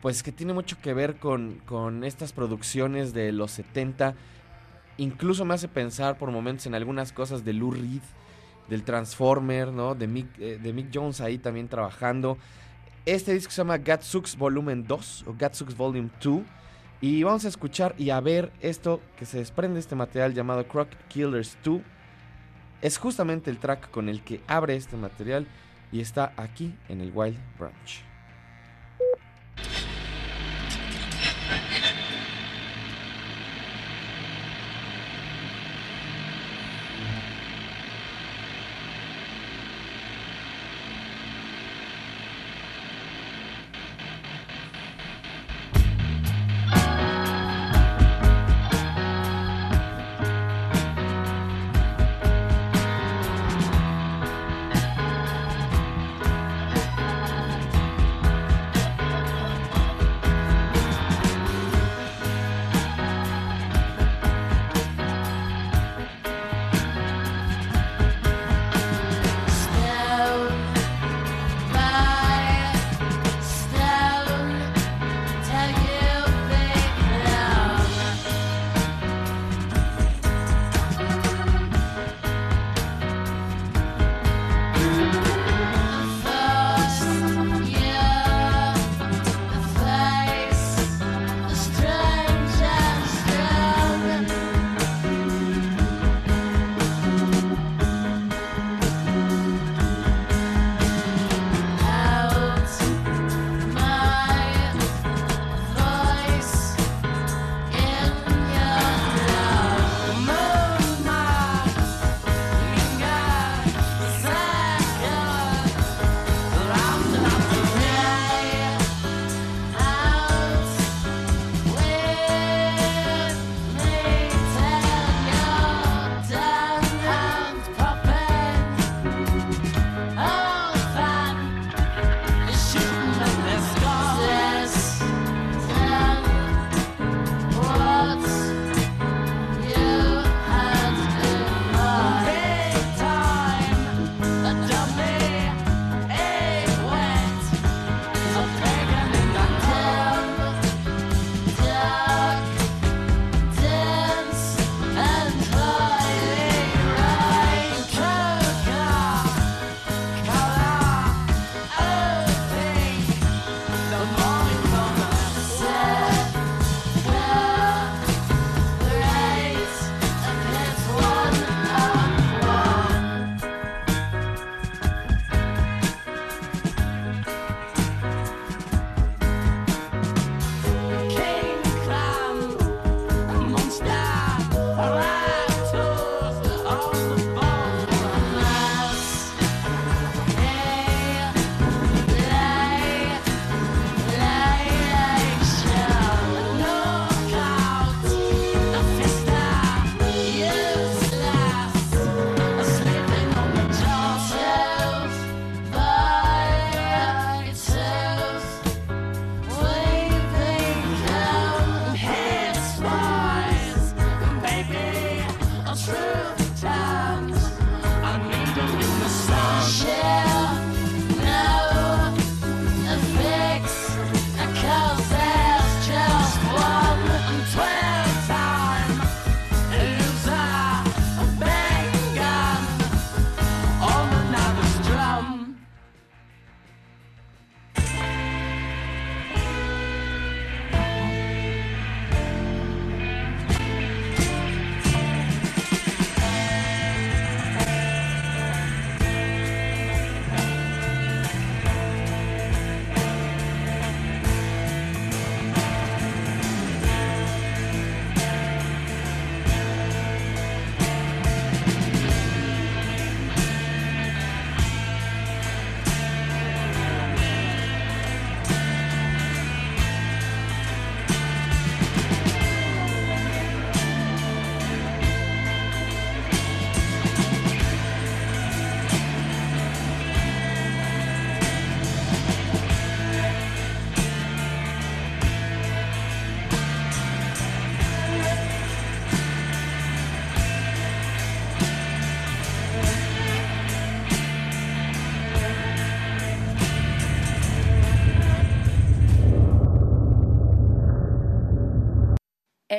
pues 0.00 0.22
que 0.22 0.32
tiene 0.32 0.54
mucho 0.54 0.78
que 0.80 0.94
ver 0.94 1.16
con, 1.16 1.60
con 1.66 2.04
estas 2.04 2.32
producciones 2.32 3.12
de 3.12 3.32
los 3.32 3.50
70. 3.50 4.14
Incluso 4.96 5.44
me 5.44 5.54
hace 5.54 5.68
pensar 5.68 6.16
por 6.16 6.30
momentos 6.30 6.66
en 6.66 6.74
algunas 6.74 7.12
cosas 7.12 7.44
de 7.44 7.52
Lou 7.52 7.72
Reed, 7.72 8.02
del 8.68 8.84
Transformer, 8.84 9.68
¿no? 9.72 9.96
De 9.96 10.06
Mick, 10.06 10.38
eh, 10.38 10.58
de 10.62 10.72
Mick 10.72 10.90
Jones 10.94 11.20
ahí 11.20 11.38
también 11.38 11.68
trabajando. 11.68 12.38
Este 13.10 13.32
disco 13.32 13.50
se 13.50 13.56
llama 13.62 13.76
Gatsux 13.76 14.36
Volumen 14.36 14.86
2 14.86 15.24
o 15.26 15.34
Gatsux 15.36 15.76
Volume 15.76 16.10
2. 16.22 16.42
Y 17.00 17.24
vamos 17.24 17.44
a 17.44 17.48
escuchar 17.48 17.92
y 17.98 18.10
a 18.10 18.20
ver 18.20 18.52
esto 18.60 19.00
que 19.18 19.26
se 19.26 19.38
desprende 19.38 19.74
de 19.74 19.80
este 19.80 19.96
material 19.96 20.32
llamado 20.32 20.64
Croc 20.68 20.88
Killers 21.08 21.58
2. 21.64 21.80
Es 22.82 22.98
justamente 22.98 23.50
el 23.50 23.58
track 23.58 23.90
con 23.90 24.08
el 24.08 24.22
que 24.22 24.40
abre 24.46 24.76
este 24.76 24.96
material 24.96 25.48
y 25.90 26.00
está 26.00 26.32
aquí 26.36 26.72
en 26.88 27.00
el 27.00 27.10
Wild 27.12 27.36
Branch. 27.58 28.09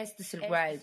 West 0.01 0.23
Silk 0.23 0.49
Ride. 0.49 0.79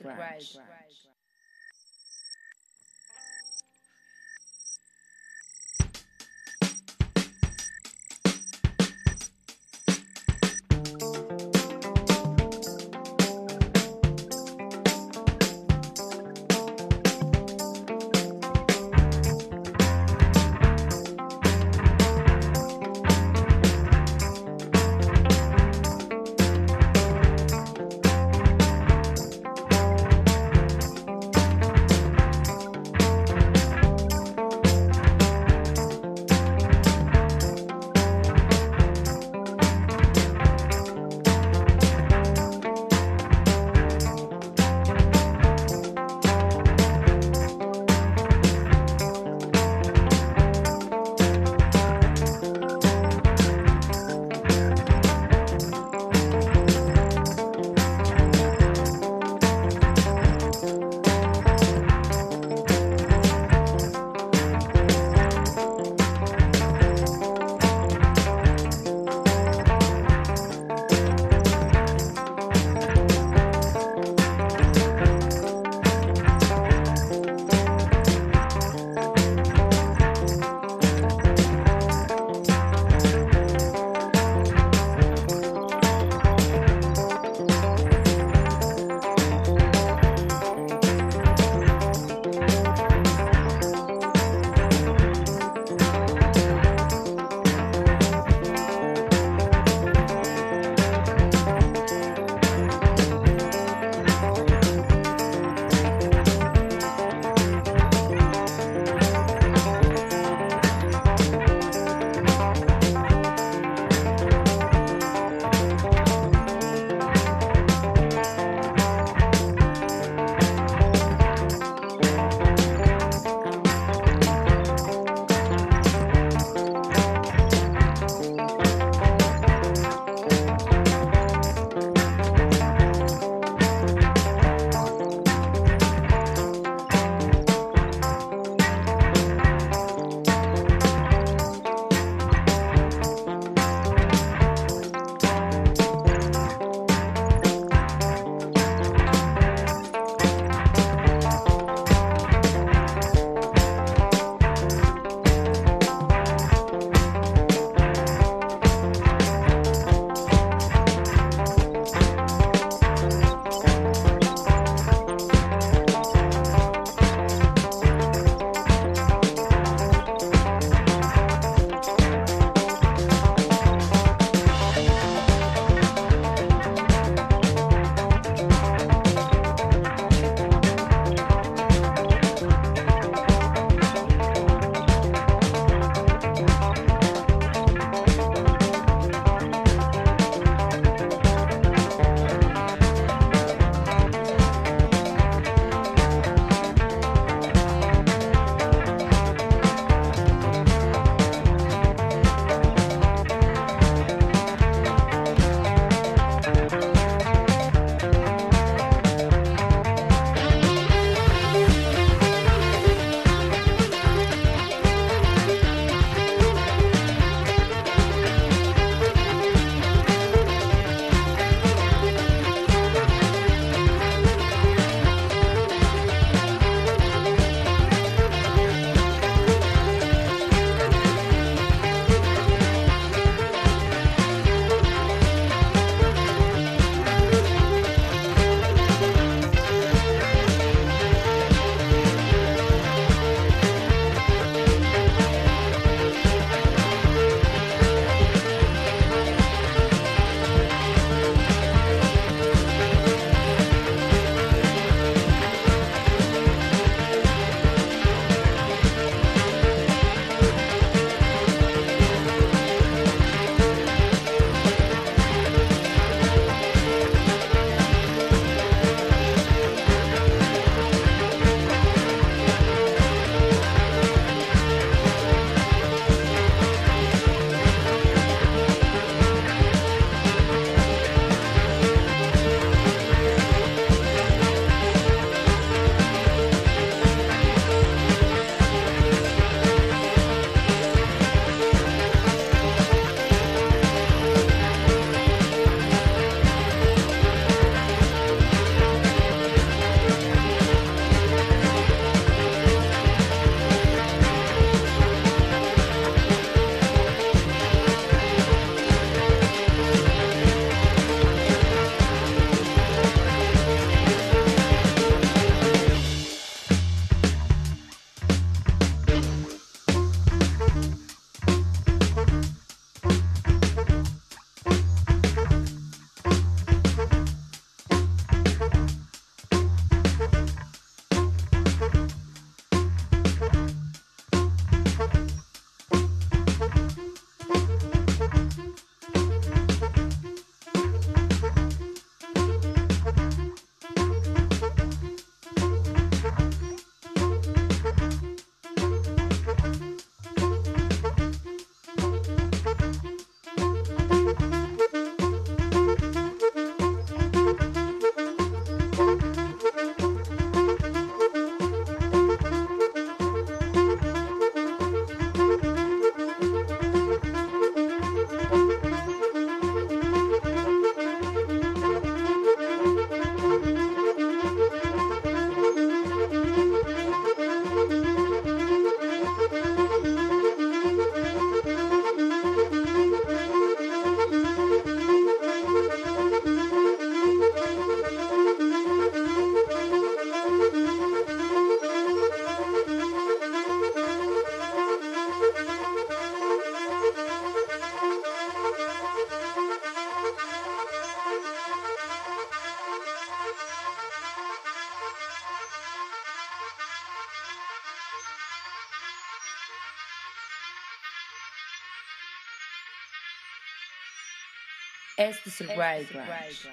Este 415.19 415.51
es 415.51 415.61
el 415.63 415.69
Wild 415.71 416.13
Branch. 416.13 416.71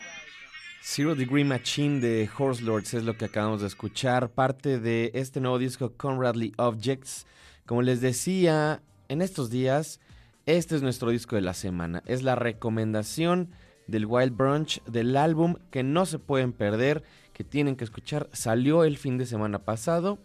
Zero 0.80 1.16
Degree 1.16 1.43
Machine 1.43 2.00
de 2.00 2.30
Horse 2.38 2.62
Lords 2.62 2.93
es 2.93 3.04
lo 3.04 3.18
que 3.18 3.26
acabamos 3.26 3.62
de 3.62 3.68
escuchar, 3.68 4.30
parte 4.30 4.80
de 4.80 5.10
este 5.16 5.41
nuevo 5.41 5.58
disco 5.58 5.93
Conradly 5.98 6.54
Objects. 6.58 7.26
Como 7.66 7.82
les 7.82 8.02
decía, 8.02 8.84
en 9.10 9.24
estos 9.24 9.50
días, 9.50 10.00
este 10.46 10.76
es 10.76 10.84
nuestro 10.84 11.10
disco 11.10 11.36
de 11.36 11.41
la 11.41 11.56
semana. 11.56 12.04
Es 12.06 12.22
la 12.22 12.36
recomendación 12.36 13.50
del 13.88 14.06
Wild 14.06 14.38
Brunch, 14.38 14.84
del 14.84 15.18
álbum 15.18 15.56
que 15.72 15.82
no 15.82 16.06
se 16.06 16.20
pueden 16.20 16.54
perder, 16.54 17.04
que 17.34 17.43
tienen 17.43 17.76
que 17.76 17.84
escuchar. 17.84 18.30
Salió 18.32 18.84
el 18.84 19.00
fin 19.00 19.18
de 19.18 19.26
semana 19.26 19.58
pasado. 19.58 20.20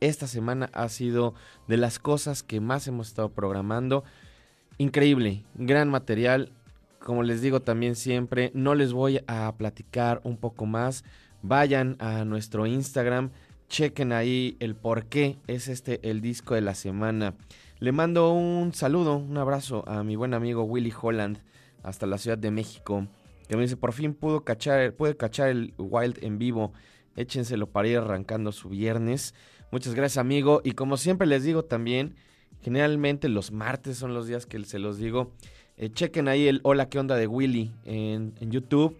Esta 0.00 0.26
semana 0.26 0.68
ha 0.72 0.88
sido 0.88 1.36
de 1.68 1.76
las 1.76 2.00
cosas 2.00 2.42
que 2.42 2.60
más 2.60 2.88
hemos 2.88 3.06
estado 3.06 3.28
programando. 3.28 4.02
Increíble, 4.78 5.44
gran 5.54 5.88
material. 5.90 6.50
Como 7.00 7.22
les 7.22 7.40
digo 7.40 7.60
también 7.60 7.94
siempre, 7.94 8.50
no 8.54 8.74
les 8.74 8.92
voy 8.92 9.20
a 9.26 9.54
platicar 9.56 10.20
un 10.24 10.36
poco 10.36 10.66
más. 10.66 11.04
Vayan 11.42 11.96
a 12.00 12.24
nuestro 12.24 12.66
Instagram, 12.66 13.30
chequen 13.68 14.12
ahí 14.12 14.56
el 14.60 14.74
por 14.74 15.06
qué 15.06 15.38
es 15.46 15.68
este 15.68 16.00
el 16.08 16.20
disco 16.20 16.54
de 16.54 16.60
la 16.62 16.74
semana. 16.74 17.34
Le 17.78 17.92
mando 17.92 18.32
un 18.32 18.72
saludo, 18.72 19.16
un 19.16 19.36
abrazo 19.36 19.84
a 19.86 20.02
mi 20.02 20.16
buen 20.16 20.34
amigo 20.34 20.64
Willy 20.64 20.92
Holland 21.00 21.42
hasta 21.82 22.06
la 22.06 22.18
Ciudad 22.18 22.38
de 22.38 22.50
México. 22.50 23.06
Que 23.48 23.56
me 23.56 23.62
dice, 23.62 23.76
por 23.76 23.92
fin 23.92 24.14
pudo 24.14 24.44
cachar, 24.44 24.94
puede 24.94 25.16
cachar 25.16 25.48
el 25.50 25.74
Wild 25.78 26.18
en 26.22 26.38
vivo. 26.38 26.72
Échenselo 27.16 27.70
para 27.70 27.88
ir 27.88 27.98
arrancando 27.98 28.50
su 28.50 28.68
viernes. 28.68 29.34
Muchas 29.70 29.94
gracias 29.94 30.18
amigo. 30.18 30.62
Y 30.64 30.72
como 30.72 30.96
siempre 30.96 31.26
les 31.26 31.44
digo 31.44 31.64
también, 31.64 32.16
generalmente 32.62 33.28
los 33.28 33.52
martes 33.52 33.96
son 33.96 34.14
los 34.14 34.26
días 34.26 34.46
que 34.46 34.62
se 34.64 34.78
los 34.78 34.98
digo. 34.98 35.32
Eh, 35.78 35.90
chequen 35.90 36.26
ahí 36.26 36.48
el 36.48 36.60
Hola, 36.62 36.88
¿qué 36.88 36.98
onda 36.98 37.16
de 37.16 37.26
Willy 37.26 37.70
en, 37.84 38.32
YouTube. 38.40 38.96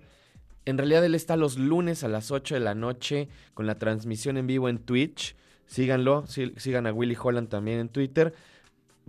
En 0.67 0.77
realidad 0.77 1.05
él 1.05 1.15
está 1.15 1.37
los 1.37 1.57
lunes 1.57 2.05
a 2.05 2.09
las 2.09 2.31
8 2.31 2.55
de 2.55 2.61
la 2.61 2.75
noche 2.75 3.29
con 3.55 3.67
la 3.67 3.77
transmisión 3.77 4.37
en 4.37 4.47
vivo 4.47 4.69
en 4.69 4.79
Twitch. 4.79 5.37
Síganlo, 5.67 6.27
sigan 6.27 6.87
a 6.87 6.93
Willy 6.93 7.17
Holland 7.21 7.49
también 7.49 7.79
en 7.81 7.89
Twitter. 7.89 8.35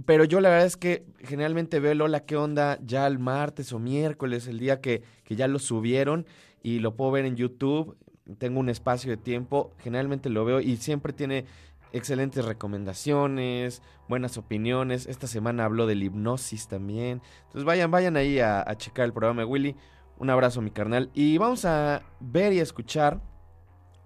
Pero 0.05 0.23
yo 0.23 0.39
la 0.39 0.49
verdad 0.49 0.65
es 0.65 0.77
que 0.77 1.03
generalmente 1.19 1.79
veo 1.79 1.91
el 1.91 2.01
Hola, 2.01 2.21
¿qué 2.21 2.37
onda? 2.37 2.79
Ya 2.85 3.05
el 3.05 3.19
martes 3.19 3.73
o 3.73 3.79
miércoles, 3.79 4.47
el 4.47 4.59
día 4.59 4.79
que, 4.79 5.03
que 5.25 5.35
ya 5.35 5.49
lo 5.49 5.59
subieron 5.59 6.25
y 6.63 6.79
lo 6.79 6.95
puedo 6.95 7.11
ver 7.11 7.25
en 7.25 7.35
YouTube. 7.35 7.97
Tengo 8.37 8.61
un 8.61 8.69
espacio 8.69 9.11
de 9.11 9.17
tiempo, 9.17 9.73
generalmente 9.79 10.29
lo 10.29 10.45
veo 10.45 10.61
y 10.61 10.77
siempre 10.77 11.11
tiene 11.11 11.45
excelentes 11.91 12.45
recomendaciones, 12.45 13.81
buenas 14.07 14.37
opiniones. 14.37 15.05
Esta 15.07 15.27
semana 15.27 15.65
habló 15.65 15.87
del 15.87 16.03
hipnosis 16.03 16.67
también. 16.67 17.21
Entonces 17.45 17.63
vayan, 17.63 17.91
vayan 17.91 18.17
ahí 18.17 18.39
a, 18.39 18.65
checar 18.77 19.05
el 19.05 19.13
programa 19.13 19.41
de 19.41 19.47
Willy. 19.47 19.75
Un 20.17 20.29
abrazo, 20.29 20.61
mi 20.61 20.71
carnal. 20.71 21.09
Y 21.13 21.37
vamos 21.37 21.65
a 21.65 22.01
ver 22.19 22.53
y 22.53 22.59
escuchar 22.59 23.21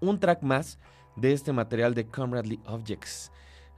un 0.00 0.20
track 0.20 0.42
más 0.42 0.78
de 1.16 1.32
este 1.32 1.52
material 1.52 1.94
de 1.94 2.06
Comradely 2.06 2.60
Objects. 2.66 3.32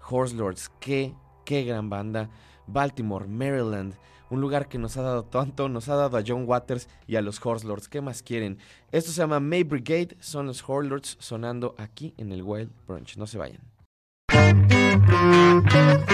Horse 0.09 0.35
Lords, 0.35 0.71
qué 0.81 1.15
qué 1.45 1.65
gran 1.65 1.91
banda. 1.91 2.31
Baltimore, 2.67 3.27
Maryland, 3.27 3.95
un 4.31 4.41
lugar 4.41 4.69
que 4.69 4.79
nos 4.79 4.97
ha 4.97 5.03
dado 5.03 5.25
tanto, 5.25 5.69
nos 5.69 5.89
ha 5.89 5.97
dado 5.97 6.17
a 6.17 6.23
John 6.27 6.45
Waters 6.47 6.89
y 7.07 7.17
a 7.17 7.23
los 7.23 7.45
Horse 7.45 7.67
Lords. 7.67 7.89
¿Qué 7.89 8.01
más 8.01 8.23
quieren? 8.23 8.59
Esto 8.91 9.11
se 9.11 9.19
llama 9.19 9.39
May 9.39 9.65
Brigade, 9.65 10.17
son 10.21 10.47
los 10.47 10.67
Horse 10.67 10.89
Lords 10.89 11.17
sonando 11.21 11.75
aquí 11.79 12.15
en 12.17 12.33
el 12.33 12.43
Wild 12.43 12.71
Brunch. 12.87 13.17
No 13.17 13.27
se 13.27 13.39
vayan. 13.39 13.74
Thank 15.07 16.09
you. 16.09 16.14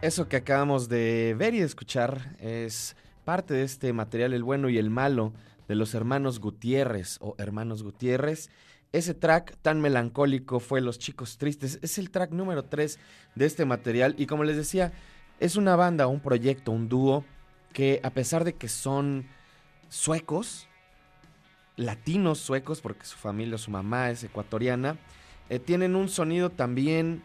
Eso 0.00 0.28
que 0.28 0.36
acabamos 0.36 0.88
de 0.88 1.34
ver 1.38 1.54
y 1.54 1.60
escuchar 1.60 2.36
es 2.40 2.96
parte 3.24 3.54
de 3.54 3.62
este 3.62 3.92
material 3.92 4.32
El 4.32 4.44
bueno 4.44 4.68
y 4.68 4.78
el 4.78 4.90
malo 4.90 5.32
de 5.68 5.74
los 5.74 5.94
hermanos 5.94 6.40
Gutiérrez 6.40 7.18
o 7.20 7.34
hermanos 7.38 7.82
Gutiérrez. 7.82 8.50
Ese 8.92 9.14
track 9.14 9.56
tan 9.62 9.80
melancólico 9.80 10.60
fue 10.60 10.80
Los 10.80 10.98
Chicos 10.98 11.38
Tristes. 11.38 11.78
Es 11.82 11.98
el 11.98 12.10
track 12.10 12.32
número 12.32 12.64
3 12.64 12.98
de 13.34 13.46
este 13.46 13.64
material 13.64 14.14
y 14.18 14.26
como 14.26 14.44
les 14.44 14.56
decía, 14.56 14.92
es 15.40 15.56
una 15.56 15.76
banda, 15.76 16.06
un 16.06 16.20
proyecto, 16.20 16.72
un 16.72 16.88
dúo 16.88 17.24
que 17.72 18.00
a 18.02 18.10
pesar 18.10 18.44
de 18.44 18.54
que 18.54 18.68
son 18.68 19.26
suecos, 19.88 20.68
latinos 21.76 22.38
suecos, 22.38 22.80
porque 22.80 23.06
su 23.06 23.16
familia, 23.16 23.56
su 23.56 23.70
mamá 23.70 24.10
es 24.10 24.22
ecuatoriana, 24.24 24.98
eh, 25.48 25.58
tienen 25.58 25.96
un 25.96 26.08
sonido 26.08 26.50
también 26.50 27.22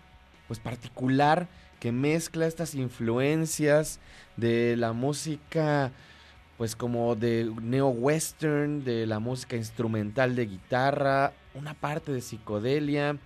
pues 0.47 0.59
particular 0.59 1.47
que 1.79 1.91
mezcla 1.91 2.47
estas 2.47 2.75
influencias 2.75 3.99
de 4.35 4.75
la 4.77 4.93
música 4.93 5.91
pues 6.57 6.75
como 6.75 7.15
de 7.15 7.51
neo 7.61 7.89
western, 7.89 8.83
de 8.83 9.05
la 9.05 9.19
música 9.19 9.55
instrumental 9.55 10.35
de 10.35 10.47
guitarra, 10.47 11.33
una 11.53 11.75
parte 11.75 12.11
de 12.11 12.21
psicodelia. 12.21 13.17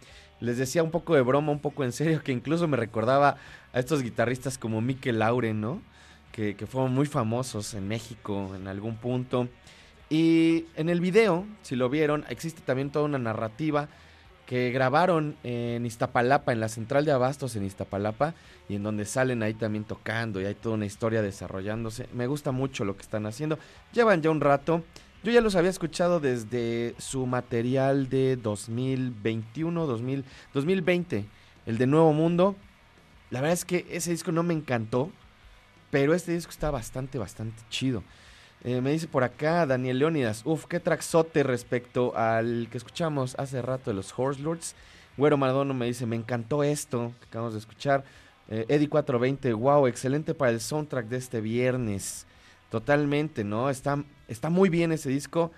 Les 0.41 0.57
decía 0.57 0.83
un 0.83 0.91
poco 0.91 1.15
de 1.15 1.21
broma, 1.21 1.51
un 1.51 1.59
poco 1.59 1.85
en 1.85 1.93
serio, 1.93 2.21
que 2.23 2.33
incluso 2.33 2.67
me 2.67 2.75
recordaba 2.75 3.37
a 3.71 3.79
estos 3.79 4.03
guitarristas 4.03 4.57
como 4.57 4.81
Mikel 4.81 5.19
Lauren, 5.19 5.61
¿no? 5.61 5.81
Que, 6.33 6.55
que 6.55 6.67
fueron 6.67 6.93
muy 6.93 7.05
famosos 7.05 7.73
en 7.73 7.87
México 7.87 8.51
en 8.53 8.67
algún 8.67 8.97
punto. 8.97 9.47
Y 10.09 10.65
en 10.75 10.89
el 10.89 10.99
video, 10.99 11.45
si 11.61 11.77
lo 11.77 11.89
vieron, 11.89 12.25
existe 12.27 12.61
también 12.61 12.89
toda 12.89 13.05
una 13.05 13.17
narrativa 13.17 13.87
que 14.51 14.69
grabaron 14.71 15.37
en 15.45 15.85
Iztapalapa, 15.85 16.51
en 16.51 16.59
la 16.59 16.67
central 16.67 17.05
de 17.05 17.13
Abastos 17.13 17.55
en 17.55 17.63
Iztapalapa, 17.63 18.33
y 18.67 18.75
en 18.75 18.83
donde 18.83 19.05
salen 19.05 19.43
ahí 19.43 19.53
también 19.53 19.85
tocando 19.85 20.41
y 20.41 20.45
hay 20.45 20.55
toda 20.55 20.75
una 20.75 20.85
historia 20.85 21.21
desarrollándose. 21.21 22.09
Me 22.11 22.27
gusta 22.27 22.51
mucho 22.51 22.83
lo 22.83 22.97
que 22.97 23.01
están 23.01 23.25
haciendo. 23.25 23.57
Llevan 23.93 24.21
ya 24.21 24.29
un 24.29 24.41
rato. 24.41 24.83
Yo 25.23 25.31
ya 25.31 25.39
los 25.39 25.55
había 25.55 25.69
escuchado 25.69 26.19
desde 26.19 26.95
su 26.97 27.25
material 27.27 28.09
de 28.09 28.35
2021, 28.35 29.85
2000, 29.85 30.25
2020, 30.53 31.25
el 31.65 31.77
de 31.77 31.87
Nuevo 31.87 32.11
Mundo. 32.11 32.57
La 33.29 33.39
verdad 33.39 33.53
es 33.53 33.63
que 33.63 33.85
ese 33.89 34.11
disco 34.11 34.33
no 34.33 34.43
me 34.43 34.53
encantó, 34.53 35.11
pero 35.91 36.13
este 36.13 36.33
disco 36.33 36.51
está 36.51 36.71
bastante, 36.71 37.17
bastante 37.17 37.63
chido. 37.69 38.03
Eh, 38.63 38.79
me 38.79 38.91
dice 38.91 39.07
por 39.07 39.23
acá 39.23 39.65
Daniel 39.65 39.97
Leónidas, 39.97 40.43
uf, 40.45 40.65
qué 40.67 40.79
traxote 40.79 41.41
respecto 41.41 42.15
al 42.15 42.67
que 42.71 42.77
escuchamos 42.77 43.33
hace 43.39 43.59
rato 43.61 43.89
de 43.89 43.95
los 43.95 44.13
Horse 44.15 44.41
Lords. 44.41 44.75
Güero 45.17 45.35
Maradona 45.35 45.73
me 45.73 45.87
dice, 45.87 46.05
me 46.05 46.15
encantó 46.15 46.63
esto 46.63 47.11
que 47.19 47.25
acabamos 47.25 47.53
de 47.53 47.59
escuchar. 47.59 48.03
Eh, 48.49 48.65
Eddie 48.67 48.87
420, 48.87 49.53
wow, 49.53 49.87
excelente 49.87 50.35
para 50.35 50.51
el 50.51 50.61
soundtrack 50.61 51.07
de 51.07 51.17
este 51.17 51.41
viernes. 51.41 52.27
Totalmente, 52.69 53.43
¿no? 53.43 53.69
Está, 53.69 54.03
está 54.27 54.51
muy 54.51 54.69
bien 54.69 54.91
ese 54.91 55.09
disco. 55.09 55.51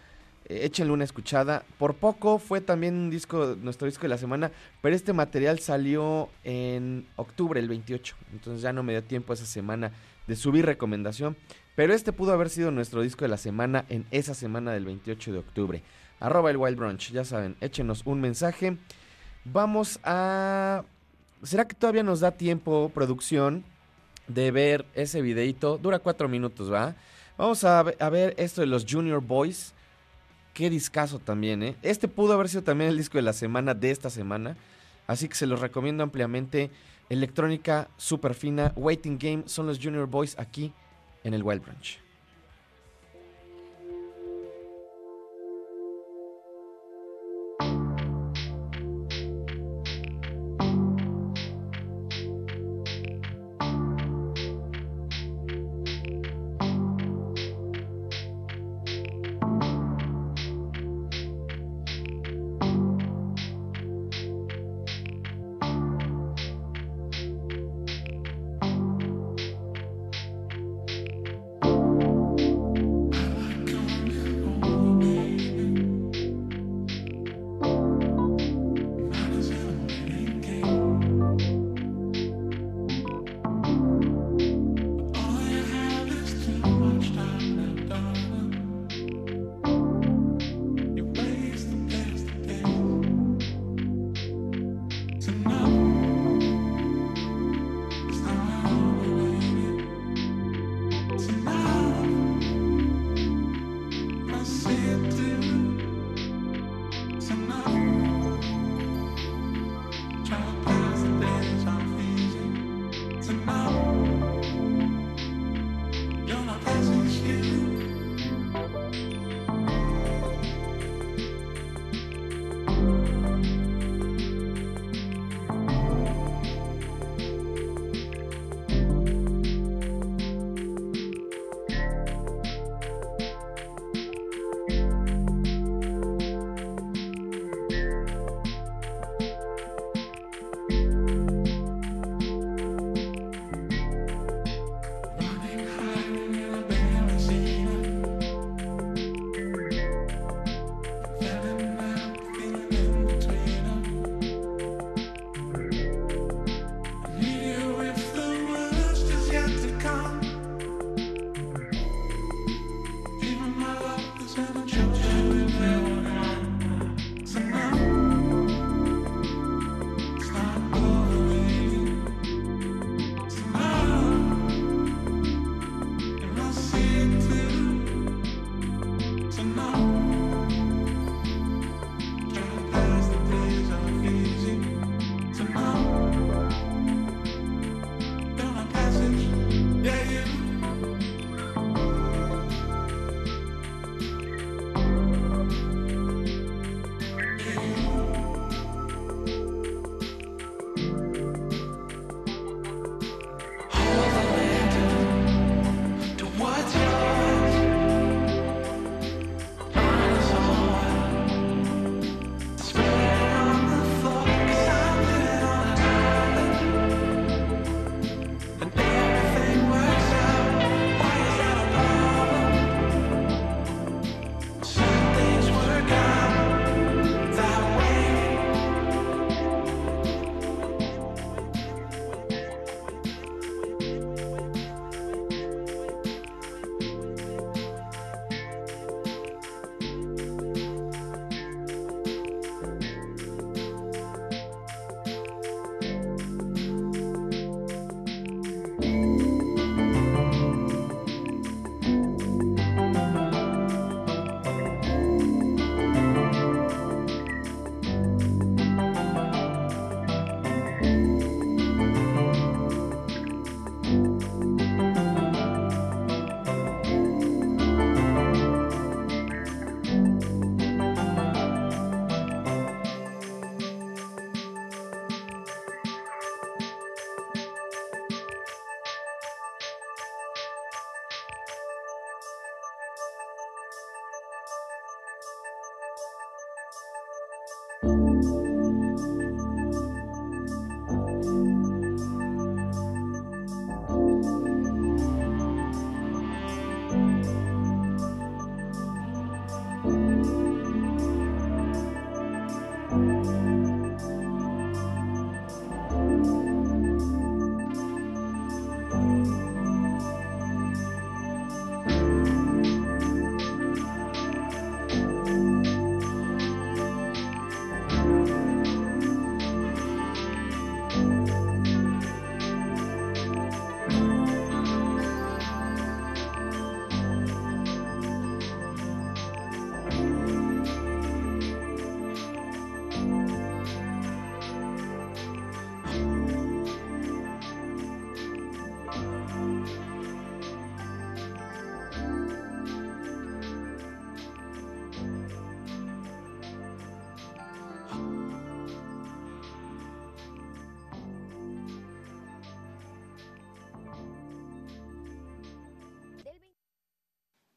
Eh, 0.45 0.61
échenle 0.63 0.93
una 0.93 1.03
escuchada. 1.03 1.63
Por 1.77 1.95
poco 1.95 2.39
fue 2.39 2.61
también 2.61 2.95
un 2.95 3.09
disco, 3.09 3.57
nuestro 3.61 3.85
disco 3.85 4.03
de 4.03 4.09
la 4.09 4.17
semana, 4.17 4.49
pero 4.81 4.95
este 4.95 5.11
material 5.11 5.59
salió 5.59 6.29
en 6.45 7.05
octubre, 7.17 7.59
el 7.59 7.67
28. 7.67 8.15
Entonces 8.31 8.61
ya 8.61 8.71
no 8.71 8.81
me 8.81 8.93
dio 8.93 9.03
tiempo 9.03 9.33
esa 9.33 9.45
semana 9.45 9.91
de 10.25 10.35
subir 10.37 10.65
recomendación. 10.65 11.35
Pero 11.75 11.93
este 11.93 12.13
pudo 12.13 12.33
haber 12.33 12.49
sido 12.49 12.71
nuestro 12.71 13.01
disco 13.01 13.25
de 13.25 13.29
la 13.29 13.37
semana 13.37 13.85
en 13.89 14.05
esa 14.11 14.33
semana 14.33 14.71
del 14.71 14.85
28 14.85 15.31
de 15.31 15.39
octubre. 15.39 15.83
Arroba 16.19 16.51
el 16.51 16.57
Wild 16.57 16.77
Brunch, 16.77 17.11
ya 17.11 17.25
saben, 17.25 17.55
échenos 17.61 18.03
un 18.05 18.21
mensaje. 18.21 18.77
Vamos 19.43 19.99
a... 20.03 20.83
¿Será 21.41 21.67
que 21.67 21.75
todavía 21.75 22.03
nos 22.03 22.19
da 22.21 22.31
tiempo, 22.31 22.91
producción, 22.93 23.65
de 24.27 24.51
ver 24.51 24.85
ese 24.93 25.21
videito? 25.21 25.77
Dura 25.77 25.99
cuatro 25.99 26.29
minutos, 26.29 26.71
¿va? 26.71 26.95
Vamos 27.37 27.63
a, 27.63 27.83
ver 27.83 28.35
esto 28.37 28.61
de 28.61 28.67
los 28.67 28.85
Junior 28.87 29.21
Boys. 29.21 29.73
Qué 30.53 30.69
discazo 30.69 31.17
también, 31.19 31.63
¿eh? 31.63 31.75
Este 31.81 32.07
pudo 32.07 32.33
haber 32.33 32.47
sido 32.47 32.61
también 32.61 32.91
el 32.91 32.97
disco 32.97 33.17
de 33.17 33.23
la 33.23 33.33
semana 33.33 33.73
de 33.73 33.89
esta 33.89 34.11
semana. 34.11 34.55
Así 35.07 35.27
que 35.27 35.35
se 35.35 35.47
los 35.47 35.59
recomiendo 35.59 36.03
ampliamente. 36.03 36.69
Electrónica 37.09 37.89
super 37.97 38.35
fina. 38.35 38.71
Waiting 38.75 39.17
Game 39.17 39.43
son 39.47 39.67
los 39.67 39.79
Junior 39.79 40.07
Boys 40.07 40.37
aquí 40.37 40.71
en 41.23 41.33
el 41.33 41.43
Wild 41.43 41.63
Branch. 41.63 42.02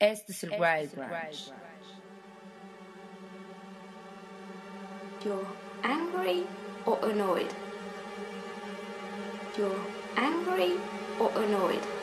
Este 0.07 0.30
es 0.30 0.44
el 0.44 0.50
Wild 0.50 0.92
You're 5.24 5.46
angry 5.82 6.46
or 6.86 6.98
annoyed? 7.02 7.52
You're 9.59 9.80
angry 10.16 10.74
or 11.18 11.32
annoyed? 11.34 11.95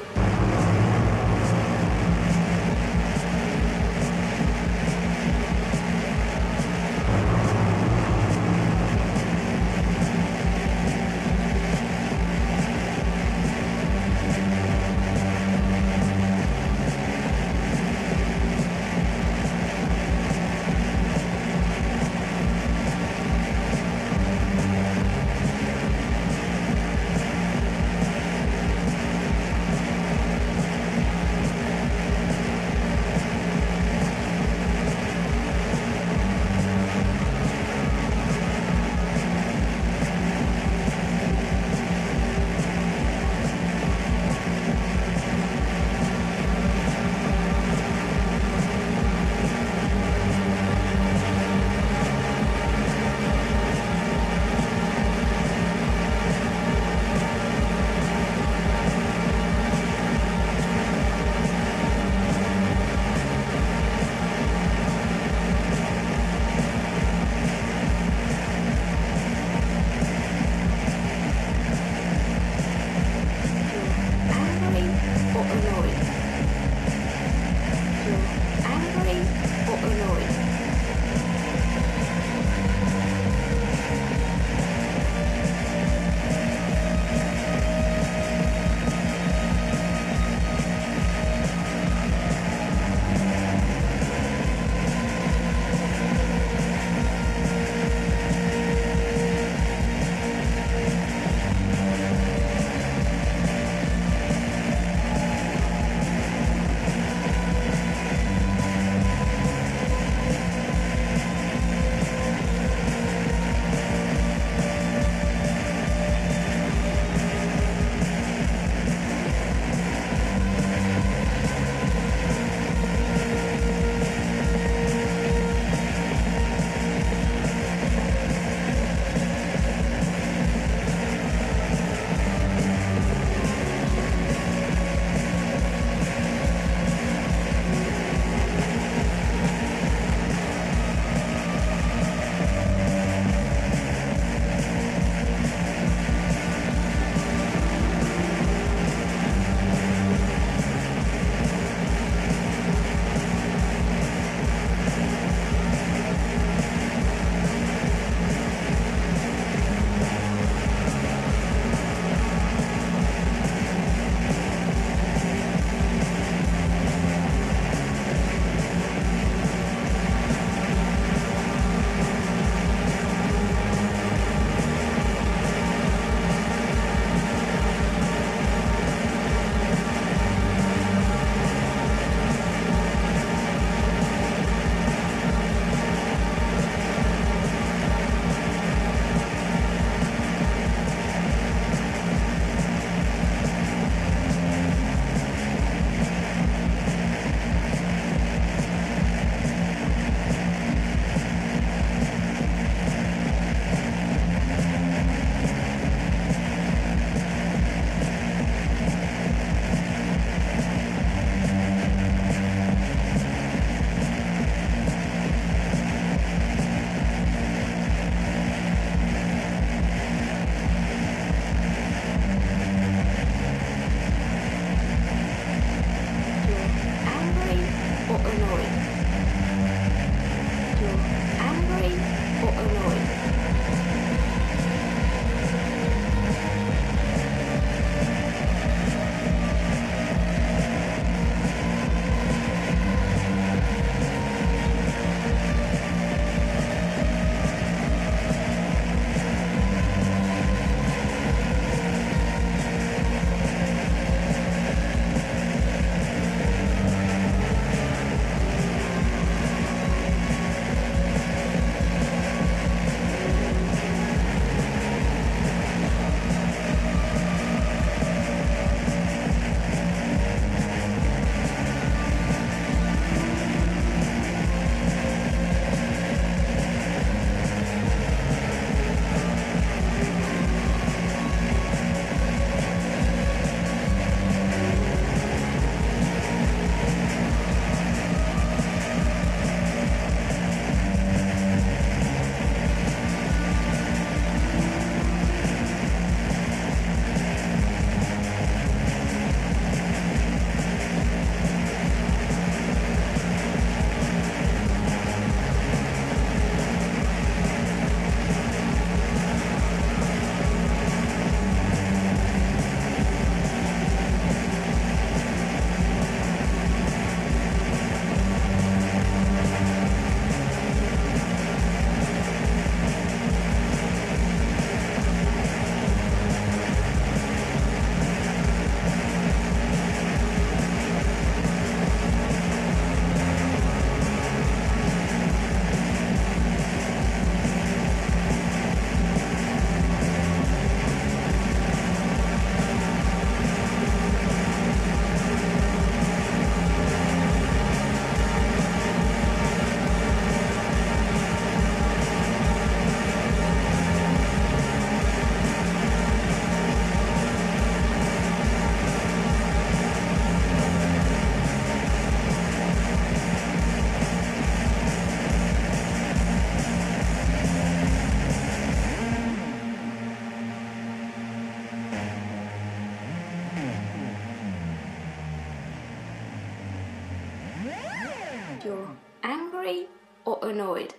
Annoyed? 380.54 380.90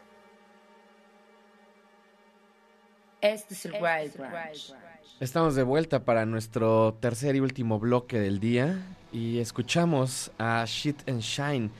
Este 3.20 3.54
es 3.54 3.64
el 3.66 3.72
Wild 3.72 4.16
Branch. 4.16 4.74
Estamos 5.20 5.54
de 5.54 5.62
vuelta 5.62 6.04
para 6.04 6.26
nuestro 6.26 6.94
tercer 7.00 7.36
y 7.36 7.40
último 7.40 7.78
bloque 7.78 8.18
del 8.18 8.40
día 8.40 8.84
y 9.12 9.38
escuchamos 9.38 10.32
a 10.38 10.64
Shit 10.66 11.08
and 11.08 11.20
Shine. 11.20 11.70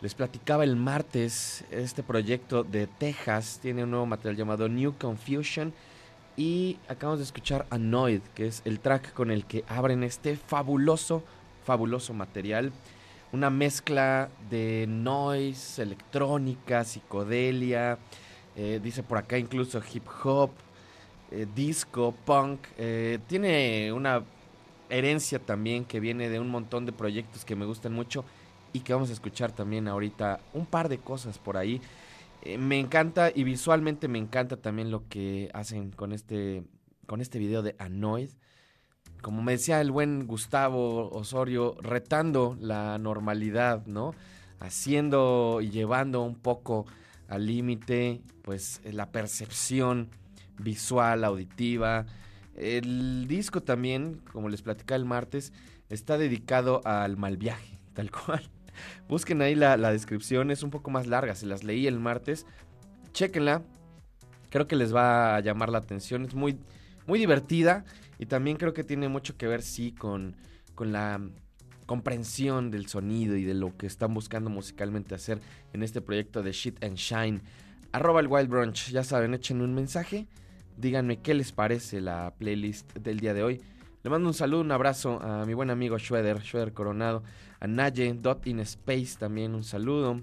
Les 0.00 0.14
platicaba 0.14 0.64
el 0.64 0.76
martes, 0.76 1.64
este 1.70 2.02
proyecto 2.02 2.64
de 2.64 2.86
Texas 2.86 3.60
tiene 3.60 3.84
un 3.84 3.90
nuevo 3.90 4.06
material 4.06 4.36
llamado 4.36 4.68
New 4.68 4.94
Confusion 4.98 5.74
y 6.38 6.78
acabamos 6.88 7.18
de 7.18 7.24
escuchar 7.24 7.66
Annoyed, 7.68 8.22
que 8.34 8.46
es 8.46 8.62
el 8.64 8.80
track 8.80 9.12
con 9.12 9.30
el 9.30 9.44
que 9.44 9.62
abren 9.68 10.02
este 10.02 10.36
fabuloso, 10.36 11.22
fabuloso 11.64 12.14
material. 12.14 12.72
Una 13.32 13.48
mezcla 13.48 14.28
de 14.50 14.86
noise, 14.88 15.80
electrónica, 15.82 16.82
psicodelia, 16.82 17.96
eh, 18.56 18.80
dice 18.82 19.04
por 19.04 19.18
acá 19.18 19.38
incluso 19.38 19.80
hip 19.92 20.04
hop, 20.24 20.50
eh, 21.30 21.46
disco, 21.54 22.12
punk. 22.24 22.66
Eh, 22.76 23.20
tiene 23.28 23.92
una 23.92 24.24
herencia 24.88 25.38
también 25.38 25.84
que 25.84 26.00
viene 26.00 26.28
de 26.28 26.40
un 26.40 26.48
montón 26.48 26.86
de 26.86 26.92
proyectos 26.92 27.44
que 27.44 27.54
me 27.54 27.66
gustan 27.66 27.92
mucho 27.92 28.24
y 28.72 28.80
que 28.80 28.94
vamos 28.94 29.10
a 29.10 29.12
escuchar 29.12 29.52
también 29.52 29.86
ahorita 29.86 30.40
un 30.52 30.66
par 30.66 30.88
de 30.88 30.98
cosas 30.98 31.38
por 31.38 31.56
ahí. 31.56 31.80
Me 32.58 32.80
encanta 32.80 33.30
y 33.32 33.44
visualmente 33.44 34.08
me 34.08 34.18
encanta 34.18 34.56
también 34.56 34.90
lo 34.90 35.06
que 35.08 35.50
hacen 35.54 35.92
con 35.92 36.12
este 36.12 36.64
con 37.06 37.20
este 37.20 37.38
video 37.38 37.62
de 37.62 37.76
Annoyed. 37.78 38.30
Como 39.22 39.42
me 39.42 39.52
decía 39.52 39.80
el 39.80 39.90
buen 39.90 40.26
Gustavo 40.26 41.10
Osorio, 41.10 41.76
retando 41.82 42.56
la 42.58 42.96
normalidad, 42.98 43.84
¿no? 43.86 44.14
Haciendo 44.60 45.60
y 45.62 45.70
llevando 45.70 46.22
un 46.22 46.36
poco 46.36 46.86
al 47.28 47.46
límite, 47.46 48.22
pues 48.42 48.80
la 48.84 49.12
percepción 49.12 50.08
visual, 50.58 51.24
auditiva. 51.24 52.06
El 52.56 53.26
disco 53.28 53.62
también, 53.62 54.22
como 54.32 54.48
les 54.48 54.62
platicaba 54.62 54.96
el 54.96 55.04
martes, 55.04 55.52
está 55.90 56.16
dedicado 56.16 56.80
al 56.84 57.16
mal 57.16 57.36
viaje, 57.36 57.78
tal 57.94 58.10
cual. 58.10 58.48
Busquen 59.08 59.42
ahí 59.42 59.54
la, 59.54 59.76
la, 59.76 59.92
descripción, 59.92 60.50
es 60.50 60.62
un 60.62 60.70
poco 60.70 60.90
más 60.90 61.06
larga, 61.06 61.34
se 61.34 61.44
las 61.44 61.62
leí 61.62 61.86
el 61.86 62.00
martes. 62.00 62.46
Chequenla, 63.12 63.62
creo 64.48 64.66
que 64.66 64.76
les 64.76 64.94
va 64.94 65.36
a 65.36 65.40
llamar 65.40 65.68
la 65.68 65.78
atención, 65.78 66.24
es 66.24 66.34
muy, 66.34 66.58
muy 67.06 67.18
divertida 67.18 67.84
y 68.20 68.26
también 68.26 68.58
creo 68.58 68.74
que 68.74 68.84
tiene 68.84 69.08
mucho 69.08 69.38
que 69.38 69.46
ver, 69.46 69.62
sí, 69.62 69.92
con, 69.92 70.36
con 70.74 70.92
la 70.92 71.18
comprensión 71.86 72.70
del 72.70 72.86
sonido 72.86 73.34
y 73.34 73.44
de 73.44 73.54
lo 73.54 73.74
que 73.78 73.86
están 73.86 74.12
buscando 74.12 74.50
musicalmente 74.50 75.14
hacer 75.14 75.40
en 75.72 75.82
este 75.82 76.02
proyecto 76.02 76.42
de 76.42 76.52
Shit 76.52 76.84
and 76.84 76.96
Shine. 76.96 77.40
Arroba 77.92 78.20
el 78.20 78.26
Wild 78.26 78.50
Brunch, 78.50 78.90
ya 78.90 79.04
saben, 79.04 79.32
echen 79.32 79.62
un 79.62 79.74
mensaje, 79.74 80.28
díganme 80.76 81.16
qué 81.20 81.32
les 81.32 81.52
parece 81.52 82.02
la 82.02 82.34
playlist 82.36 82.92
del 82.92 83.20
día 83.20 83.32
de 83.32 83.42
hoy. 83.42 83.62
Le 84.02 84.10
mando 84.10 84.28
un 84.28 84.34
saludo, 84.34 84.60
un 84.60 84.72
abrazo 84.72 85.18
a 85.22 85.46
mi 85.46 85.54
buen 85.54 85.70
amigo 85.70 85.98
Schroeder, 85.98 86.42
Schroeder 86.42 86.74
Coronado, 86.74 87.22
a 87.58 87.66
Naye, 87.66 88.12
Dot 88.12 88.46
in 88.46 88.60
Space 88.60 89.16
también 89.18 89.54
un 89.54 89.64
saludo. 89.64 90.20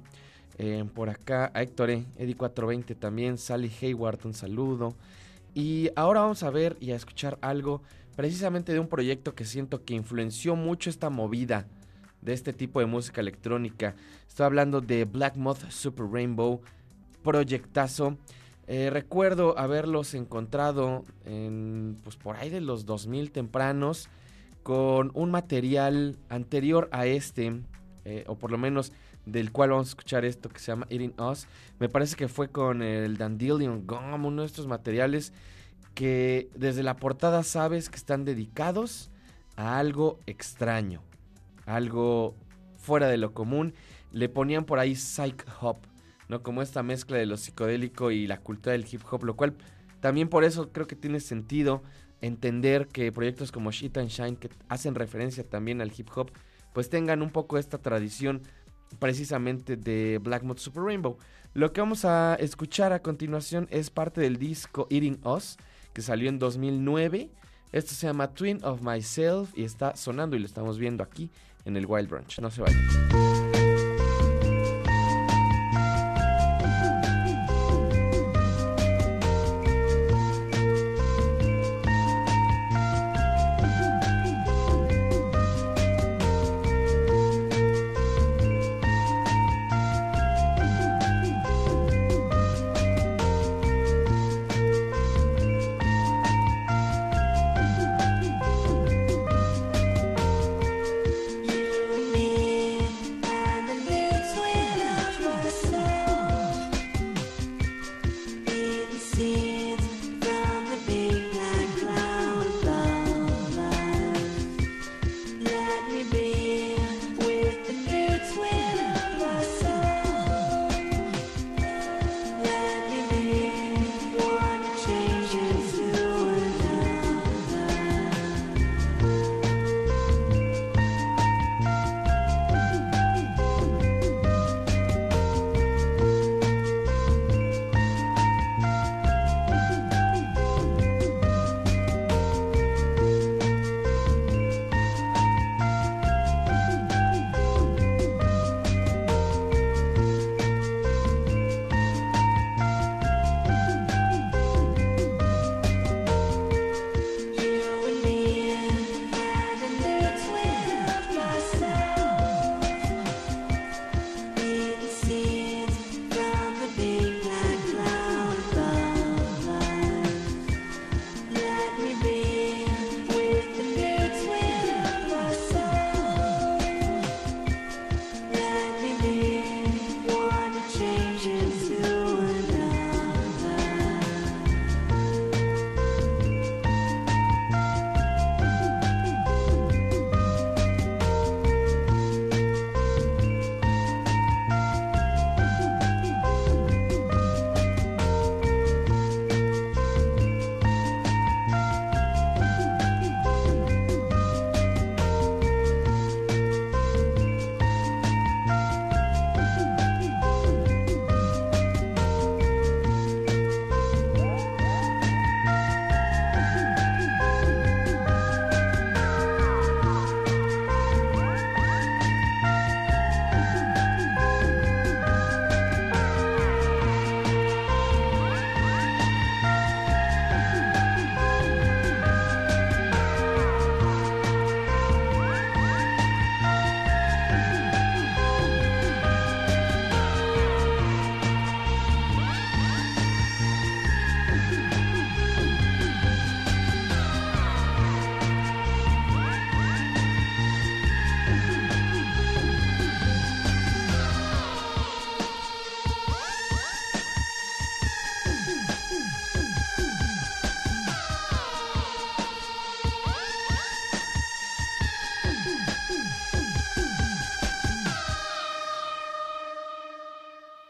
Eh, 0.60 0.86
por 0.94 1.10
acá 1.10 1.52
a 1.52 1.64
Héctor, 1.64 1.90
Eddie420 1.90 2.96
también, 3.00 3.40
Sally 3.40 3.72
Hayward 3.82 4.20
un 4.24 4.36
saludo. 4.36 4.96
Y 5.58 5.90
ahora 5.96 6.22
vamos 6.22 6.44
a 6.44 6.52
ver 6.52 6.78
y 6.80 6.92
a 6.92 6.96
escuchar 6.96 7.40
algo 7.42 7.82
precisamente 8.16 8.74
de 8.74 8.80
un 8.80 8.88
proyecto 8.88 9.34
que 9.34 9.44
siento 9.44 9.84
que 9.86 9.96
influenció 9.96 10.56
mucho 10.56 10.92
esta 10.92 11.10
movida 11.10 11.66
de 12.22 12.34
este 12.34 12.54
tipo 12.54 12.80
de 12.80 12.86
música 12.86 13.22
electrónica. 13.22 13.96
Estoy 14.28 14.46
hablando 14.46 14.82
de 14.82 15.06
Black 15.06 15.36
Moth 15.36 15.72
Super 15.72 16.06
Rainbow, 16.06 16.62
proyectazo. 17.24 18.20
Eh, 18.68 18.92
recuerdo 18.92 19.58
haberlos 19.58 20.14
encontrado 20.14 21.04
en, 21.26 21.98
pues 22.04 22.18
por 22.18 22.36
ahí 22.36 22.52
de 22.52 22.62
los 22.62 22.86
2000 22.86 23.32
tempranos 23.32 24.10
con 24.62 25.10
un 25.16 25.32
material 25.32 26.20
anterior 26.30 26.88
a 26.92 27.08
este, 27.08 27.64
eh, 28.06 28.26
o 28.28 28.36
por 28.36 28.52
lo 28.52 28.60
menos 28.60 28.94
del 29.28 29.52
cual 29.52 29.72
vamos 29.72 29.88
a 29.88 29.90
escuchar 29.90 30.26
esto 30.26 30.50
que 30.50 30.60
se 30.60 30.72
llama 30.72 30.88
Eating 30.90 31.14
Us. 31.20 31.48
Me 31.80 31.90
parece 31.90 32.16
que 32.16 32.28
fue 32.28 32.50
con 32.50 32.82
el 32.82 33.18
Dandelion 33.18 33.86
Gum, 33.86 34.26
uno 34.26 34.42
de 34.42 34.48
estos 34.48 34.68
materiales 34.68 35.34
que 35.94 36.50
desde 36.56 36.84
la 36.84 36.96
portada 36.96 37.44
sabes 37.44 37.90
que 37.90 37.98
están 37.98 38.24
dedicados 38.24 39.12
a 39.56 39.80
algo 39.80 40.20
extraño, 40.28 41.02
algo 41.66 42.36
fuera 42.78 43.08
de 43.08 43.18
lo 43.18 43.34
común. 43.34 43.74
Le 44.12 44.30
ponían 44.30 44.64
por 44.64 44.80
ahí 44.80 44.96
psych 44.96 45.46
hop, 45.62 45.78
¿no? 46.30 46.42
Como 46.42 46.62
esta 46.62 46.82
mezcla 46.82 47.18
de 47.18 47.26
lo 47.26 47.36
psicodélico 47.36 48.12
y 48.12 48.28
la 48.28 48.40
cultura 48.40 48.72
del 48.72 48.86
hip 48.90 49.02
hop, 49.12 49.26
lo 49.26 49.36
cual 49.36 49.56
también 50.00 50.30
por 50.30 50.44
eso 50.46 50.72
creo 50.72 50.88
que 50.88 50.96
tiene 50.96 51.20
sentido 51.20 51.84
entender 52.22 52.88
que 52.88 53.12
proyectos 53.12 53.52
como 53.52 53.72
Shit 53.72 53.98
and 53.98 54.10
Shine, 54.10 54.38
que 54.38 54.50
hacen 54.70 54.96
referencia 54.96 55.44
también 55.44 55.82
al 55.82 55.92
hip 55.96 56.10
hop, 56.16 56.32
pues 56.74 56.90
tengan 56.90 57.22
un 57.22 57.32
poco 57.32 57.58
esta 57.58 57.80
tradición 57.80 58.44
precisamente 59.00 59.78
de 59.78 60.20
Black 60.22 60.44
Mode 60.44 60.60
Super 60.60 60.84
Rainbow. 60.84 61.18
Lo 61.54 61.74
que 61.74 61.82
vamos 61.82 62.06
a 62.06 62.36
escuchar 62.36 62.94
a 62.94 63.02
continuación 63.02 63.68
es 63.72 63.90
parte 63.90 64.22
del 64.22 64.38
disco 64.38 64.88
Eating 64.90 65.20
Us, 65.24 65.58
que 65.94 66.02
salió 66.02 66.30
en 66.30 66.40
2009. 66.40 67.32
Esto 67.72 67.94
se 67.94 68.08
llama 68.08 68.34
Twin 68.34 68.64
of 68.64 68.82
Myself 68.82 69.58
y 69.58 69.64
está 69.64 69.96
sonando 69.96 70.36
y 70.36 70.40
lo 70.40 70.46
estamos 70.46 70.78
viendo 70.78 71.04
aquí 71.04 71.30
en 71.66 71.76
el 71.76 71.86
Wild 71.86 72.10
Brunch. 72.10 72.40
No 72.40 72.50
se 72.50 72.62
vayan. 72.62 73.27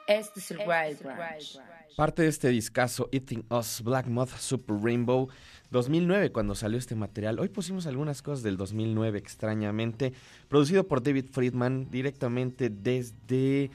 Este 0.08 0.40
es 0.40 0.52
el 0.52 0.60
Wild 0.60 1.04
Branch. 1.04 1.60
Parte 1.98 2.22
de 2.22 2.30
este 2.30 2.48
discazo 2.50 3.10
Eating 3.12 3.44
Us 3.50 3.82
Black 3.82 4.08
Moth 4.08 4.38
Super 4.38 4.78
Rainbow 4.82 5.28
2009 5.72 6.32
cuando 6.32 6.56
salió 6.56 6.78
este 6.78 6.96
material. 6.96 7.40
Hoy 7.40 7.50
pusimos 7.50 7.88
algunas 7.88 8.22
cosas 8.22 8.42
del 8.42 8.56
2009 8.56 9.18
extrañamente, 9.18 10.14
producido 10.48 10.88
por 10.88 11.04
David 11.04 11.26
Friedman 11.32 11.90
directamente 11.92 12.70
desde 12.70 13.70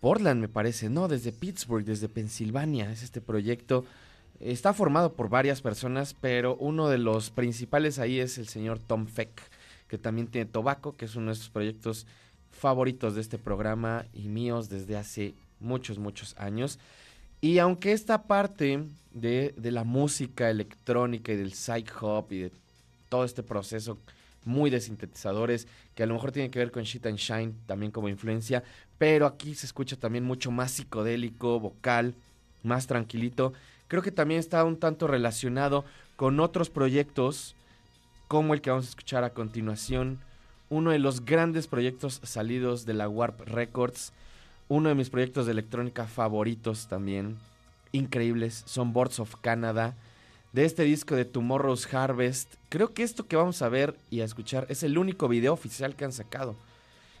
Portland 0.00 0.38
me 0.38 0.48
parece, 0.48 0.90
no, 0.90 1.08
desde 1.08 1.32
Pittsburgh, 1.32 1.84
desde 1.84 2.10
Pensilvania. 2.10 2.90
Es 2.90 3.02
este 3.02 3.22
proyecto 3.22 3.86
está 4.40 4.74
formado 4.74 5.14
por 5.14 5.30
varias 5.30 5.62
personas, 5.62 6.14
pero 6.20 6.56
uno 6.56 6.90
de 6.90 6.98
los 6.98 7.30
principales 7.30 7.98
ahí 7.98 8.20
es 8.20 8.36
el 8.36 8.48
señor 8.48 8.78
Tom 8.80 9.06
Feck, 9.06 9.30
que 9.88 9.96
también 9.96 10.26
tiene 10.26 10.50
Tobacco, 10.50 10.96
que 10.96 11.06
es 11.06 11.14
uno 11.14 11.22
de 11.22 11.26
nuestros 11.26 11.50
proyectos 11.50 12.06
favoritos 12.50 13.14
de 13.14 13.22
este 13.22 13.38
programa 13.38 14.04
y 14.12 14.28
míos 14.28 14.68
desde 14.68 14.96
hace 14.96 15.34
muchos, 15.64 15.98
muchos 15.98 16.34
años. 16.38 16.78
Y 17.40 17.58
aunque 17.58 17.92
esta 17.92 18.22
parte 18.22 18.84
de, 19.12 19.54
de 19.56 19.70
la 19.70 19.84
música 19.84 20.50
electrónica 20.50 21.32
y 21.32 21.36
del 21.36 21.52
psych 21.52 21.90
hop 22.00 22.26
y 22.30 22.38
de 22.38 22.52
todo 23.08 23.24
este 23.24 23.42
proceso 23.42 23.98
muy 24.44 24.70
de 24.70 24.80
sintetizadores, 24.80 25.66
que 25.94 26.02
a 26.02 26.06
lo 26.06 26.14
mejor 26.14 26.32
tiene 26.32 26.50
que 26.50 26.58
ver 26.58 26.70
con 26.70 26.84
Shit 26.84 27.06
and 27.06 27.18
Shine 27.18 27.54
también 27.66 27.92
como 27.92 28.08
influencia, 28.08 28.62
pero 28.98 29.26
aquí 29.26 29.54
se 29.54 29.66
escucha 29.66 29.96
también 29.96 30.24
mucho 30.24 30.50
más 30.50 30.72
psicodélico, 30.72 31.60
vocal, 31.60 32.14
más 32.62 32.86
tranquilito. 32.86 33.52
Creo 33.88 34.02
que 34.02 34.12
también 34.12 34.40
está 34.40 34.64
un 34.64 34.78
tanto 34.78 35.06
relacionado 35.06 35.84
con 36.16 36.40
otros 36.40 36.70
proyectos 36.70 37.54
como 38.28 38.54
el 38.54 38.60
que 38.60 38.70
vamos 38.70 38.86
a 38.86 38.90
escuchar 38.90 39.24
a 39.24 39.30
continuación, 39.30 40.18
uno 40.70 40.90
de 40.90 40.98
los 40.98 41.24
grandes 41.24 41.66
proyectos 41.66 42.20
salidos 42.22 42.86
de 42.86 42.94
la 42.94 43.08
Warp 43.08 43.40
Records, 43.42 44.12
uno 44.74 44.88
de 44.88 44.96
mis 44.96 45.08
proyectos 45.08 45.46
de 45.46 45.52
electrónica 45.52 46.06
favoritos 46.06 46.88
también, 46.88 47.38
increíbles, 47.92 48.64
son 48.66 48.92
Boards 48.92 49.20
of 49.20 49.36
Canada, 49.40 49.94
de 50.52 50.64
este 50.64 50.82
disco 50.82 51.14
de 51.14 51.24
Tomorrow's 51.24 51.92
Harvest. 51.94 52.54
Creo 52.70 52.92
que 52.92 53.04
esto 53.04 53.28
que 53.28 53.36
vamos 53.36 53.62
a 53.62 53.68
ver 53.68 53.96
y 54.10 54.20
a 54.20 54.24
escuchar 54.24 54.66
es 54.68 54.82
el 54.82 54.98
único 54.98 55.28
video 55.28 55.52
oficial 55.52 55.94
que 55.94 56.04
han 56.04 56.12
sacado. 56.12 56.56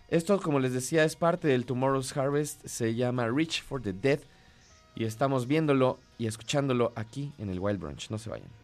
Esto, 0.08 0.40
como 0.40 0.58
les 0.58 0.72
decía, 0.72 1.04
es 1.04 1.14
parte 1.14 1.46
del 1.46 1.64
Tomorrow's 1.64 2.16
Harvest, 2.16 2.66
se 2.66 2.96
llama 2.96 3.28
Reach 3.28 3.62
for 3.62 3.80
the 3.80 3.92
Dead 3.92 4.18
y 4.96 5.04
estamos 5.04 5.46
viéndolo 5.46 6.00
y 6.18 6.26
escuchándolo 6.26 6.92
aquí 6.96 7.32
en 7.38 7.50
el 7.50 7.60
Wild 7.60 7.78
Brunch. 7.78 8.10
No 8.10 8.18
se 8.18 8.30
vayan. 8.30 8.63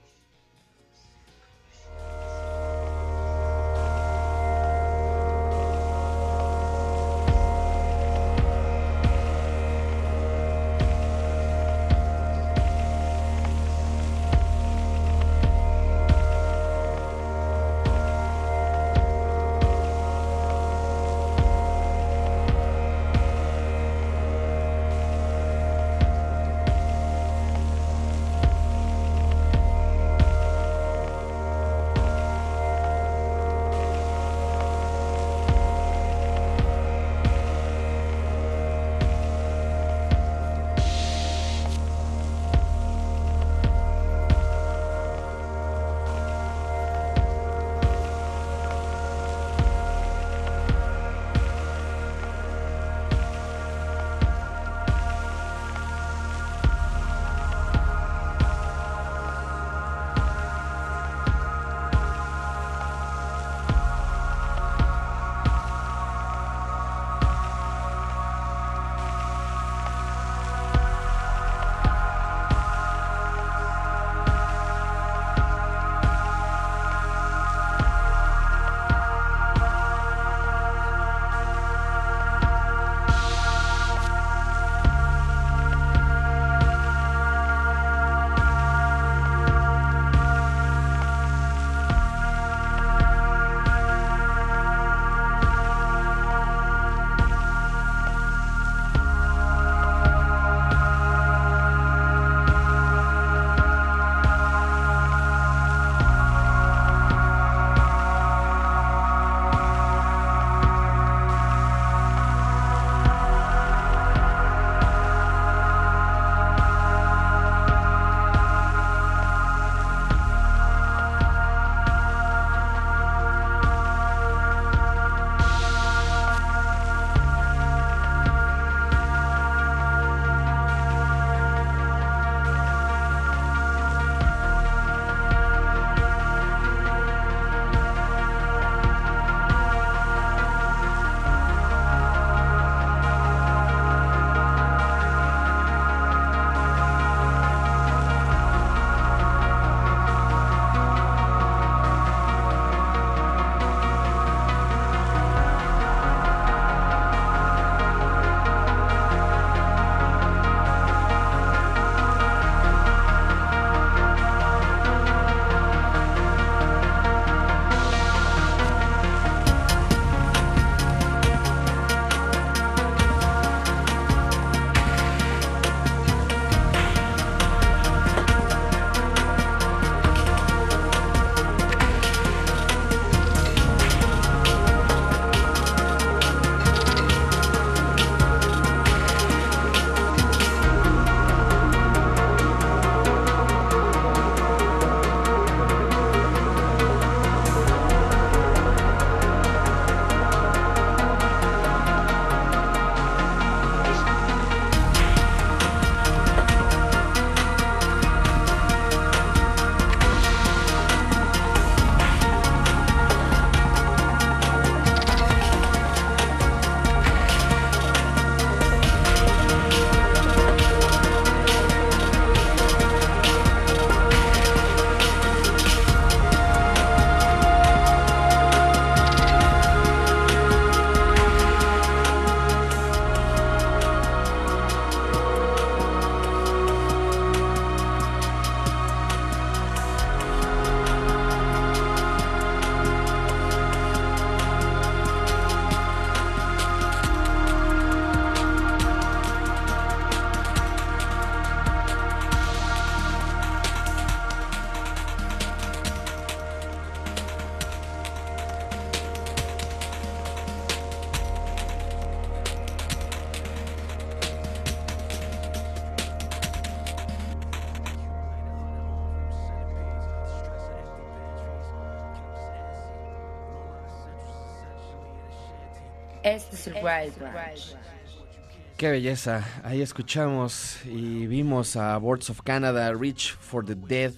Qué 278.77 278.91
belleza. 278.91 279.47
Ahí 279.63 279.83
escuchamos 279.83 280.79
y 280.87 281.27
vimos 281.27 281.77
a 281.77 281.99
Boards 281.99 282.31
of 282.31 282.41
Canada, 282.43 282.93
Reach 282.95 283.35
for 283.35 283.65
the 283.65 283.75
Dead, 283.75 284.13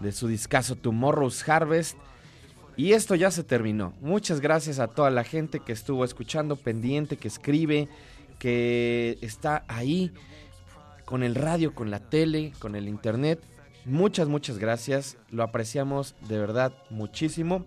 de 0.00 0.12
su 0.12 0.28
discazo 0.28 0.76
Tomorrow's 0.76 1.48
Harvest. 1.48 1.96
Y 2.76 2.92
esto 2.92 3.14
ya 3.14 3.30
se 3.30 3.42
terminó. 3.42 3.94
Muchas 4.02 4.40
gracias 4.40 4.78
a 4.78 4.88
toda 4.88 5.10
la 5.10 5.24
gente 5.24 5.60
que 5.60 5.72
estuvo 5.72 6.04
escuchando, 6.04 6.56
pendiente, 6.56 7.16
que 7.16 7.28
escribe, 7.28 7.88
que 8.38 9.16
está 9.22 9.64
ahí 9.66 10.12
con 11.06 11.22
el 11.22 11.34
radio, 11.34 11.74
con 11.74 11.90
la 11.90 12.00
tele, 12.00 12.52
con 12.58 12.76
el 12.76 12.88
internet. 12.88 13.40
Muchas, 13.86 14.28
muchas 14.28 14.58
gracias. 14.58 15.16
Lo 15.30 15.42
apreciamos 15.42 16.14
de 16.28 16.38
verdad 16.38 16.74
muchísimo. 16.90 17.64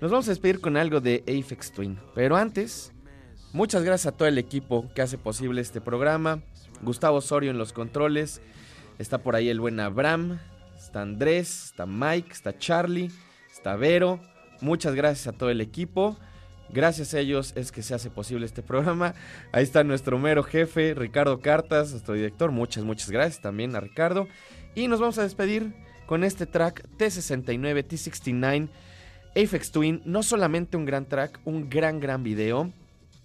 Nos 0.00 0.10
vamos 0.10 0.28
a 0.28 0.30
despedir 0.30 0.60
con 0.60 0.76
algo 0.76 1.00
de 1.00 1.24
Apex 1.26 1.72
Twin. 1.72 1.98
Pero 2.14 2.36
antes, 2.36 2.92
muchas 3.52 3.82
gracias 3.82 4.12
a 4.12 4.16
todo 4.16 4.28
el 4.28 4.38
equipo 4.38 4.88
que 4.94 5.02
hace 5.02 5.18
posible 5.18 5.60
este 5.60 5.80
programa. 5.80 6.40
Gustavo 6.82 7.18
Osorio 7.18 7.50
en 7.50 7.58
los 7.58 7.72
controles. 7.72 8.40
Está 8.98 9.18
por 9.18 9.36
ahí 9.36 9.48
el 9.48 9.60
buen 9.60 9.80
Abraham. 9.80 10.38
Está 10.76 11.02
Andrés, 11.02 11.66
está 11.66 11.86
Mike, 11.86 12.32
está 12.32 12.56
Charlie, 12.56 13.10
está 13.50 13.76
Vero. 13.76 14.20
Muchas 14.60 14.94
gracias 14.94 15.26
a 15.26 15.36
todo 15.36 15.50
el 15.50 15.60
equipo. 15.60 16.16
Gracias 16.70 17.14
a 17.14 17.20
ellos 17.20 17.52
es 17.56 17.72
que 17.72 17.82
se 17.82 17.94
hace 17.94 18.10
posible 18.10 18.44
este 18.44 18.62
programa. 18.62 19.14
Ahí 19.52 19.62
está 19.62 19.84
nuestro 19.84 20.18
mero 20.18 20.42
jefe, 20.42 20.94
Ricardo 20.94 21.40
Cartas, 21.40 21.92
nuestro 21.92 22.14
director. 22.14 22.50
Muchas, 22.50 22.84
muchas 22.84 23.10
gracias 23.10 23.40
también 23.40 23.74
a 23.74 23.80
Ricardo. 23.80 24.28
Y 24.74 24.88
nos 24.88 25.00
vamos 25.00 25.18
a 25.18 25.22
despedir 25.22 25.74
con 26.06 26.24
este 26.24 26.46
track 26.46 26.86
T69, 26.98 27.86
T69, 27.86 28.68
Apex 29.30 29.70
Twin. 29.70 30.02
No 30.04 30.22
solamente 30.22 30.76
un 30.76 30.84
gran 30.84 31.06
track, 31.06 31.40
un 31.44 31.70
gran, 31.70 32.00
gran 32.00 32.22
video. 32.22 32.72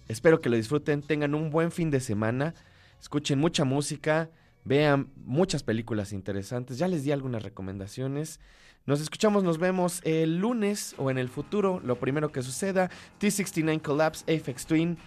Espero 0.08 0.40
que 0.40 0.48
lo 0.48 0.56
disfruten, 0.56 1.02
tengan 1.02 1.34
un 1.34 1.50
buen 1.50 1.70
fin 1.70 1.90
de 1.90 2.00
semana, 2.00 2.54
escuchen 3.00 3.38
mucha 3.38 3.64
música, 3.64 4.30
vean 4.64 5.10
muchas 5.16 5.62
películas 5.62 6.12
interesantes. 6.12 6.78
Ya 6.78 6.88
les 6.88 7.04
di 7.04 7.12
algunas 7.12 7.42
recomendaciones. 7.42 8.40
Nos 8.86 9.00
escuchamos, 9.00 9.44
nos 9.44 9.58
vemos 9.58 10.00
el 10.04 10.38
lunes 10.38 10.94
o 10.98 11.10
en 11.10 11.16
el 11.16 11.28
futuro, 11.28 11.80
lo 11.82 11.98
primero 11.98 12.32
que 12.32 12.42
suceda. 12.42 12.90
T69 13.18 13.80
Collapse, 13.80 14.24
Apex 14.24 14.66
Twin. 14.66 14.98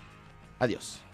Adiós. 0.60 1.07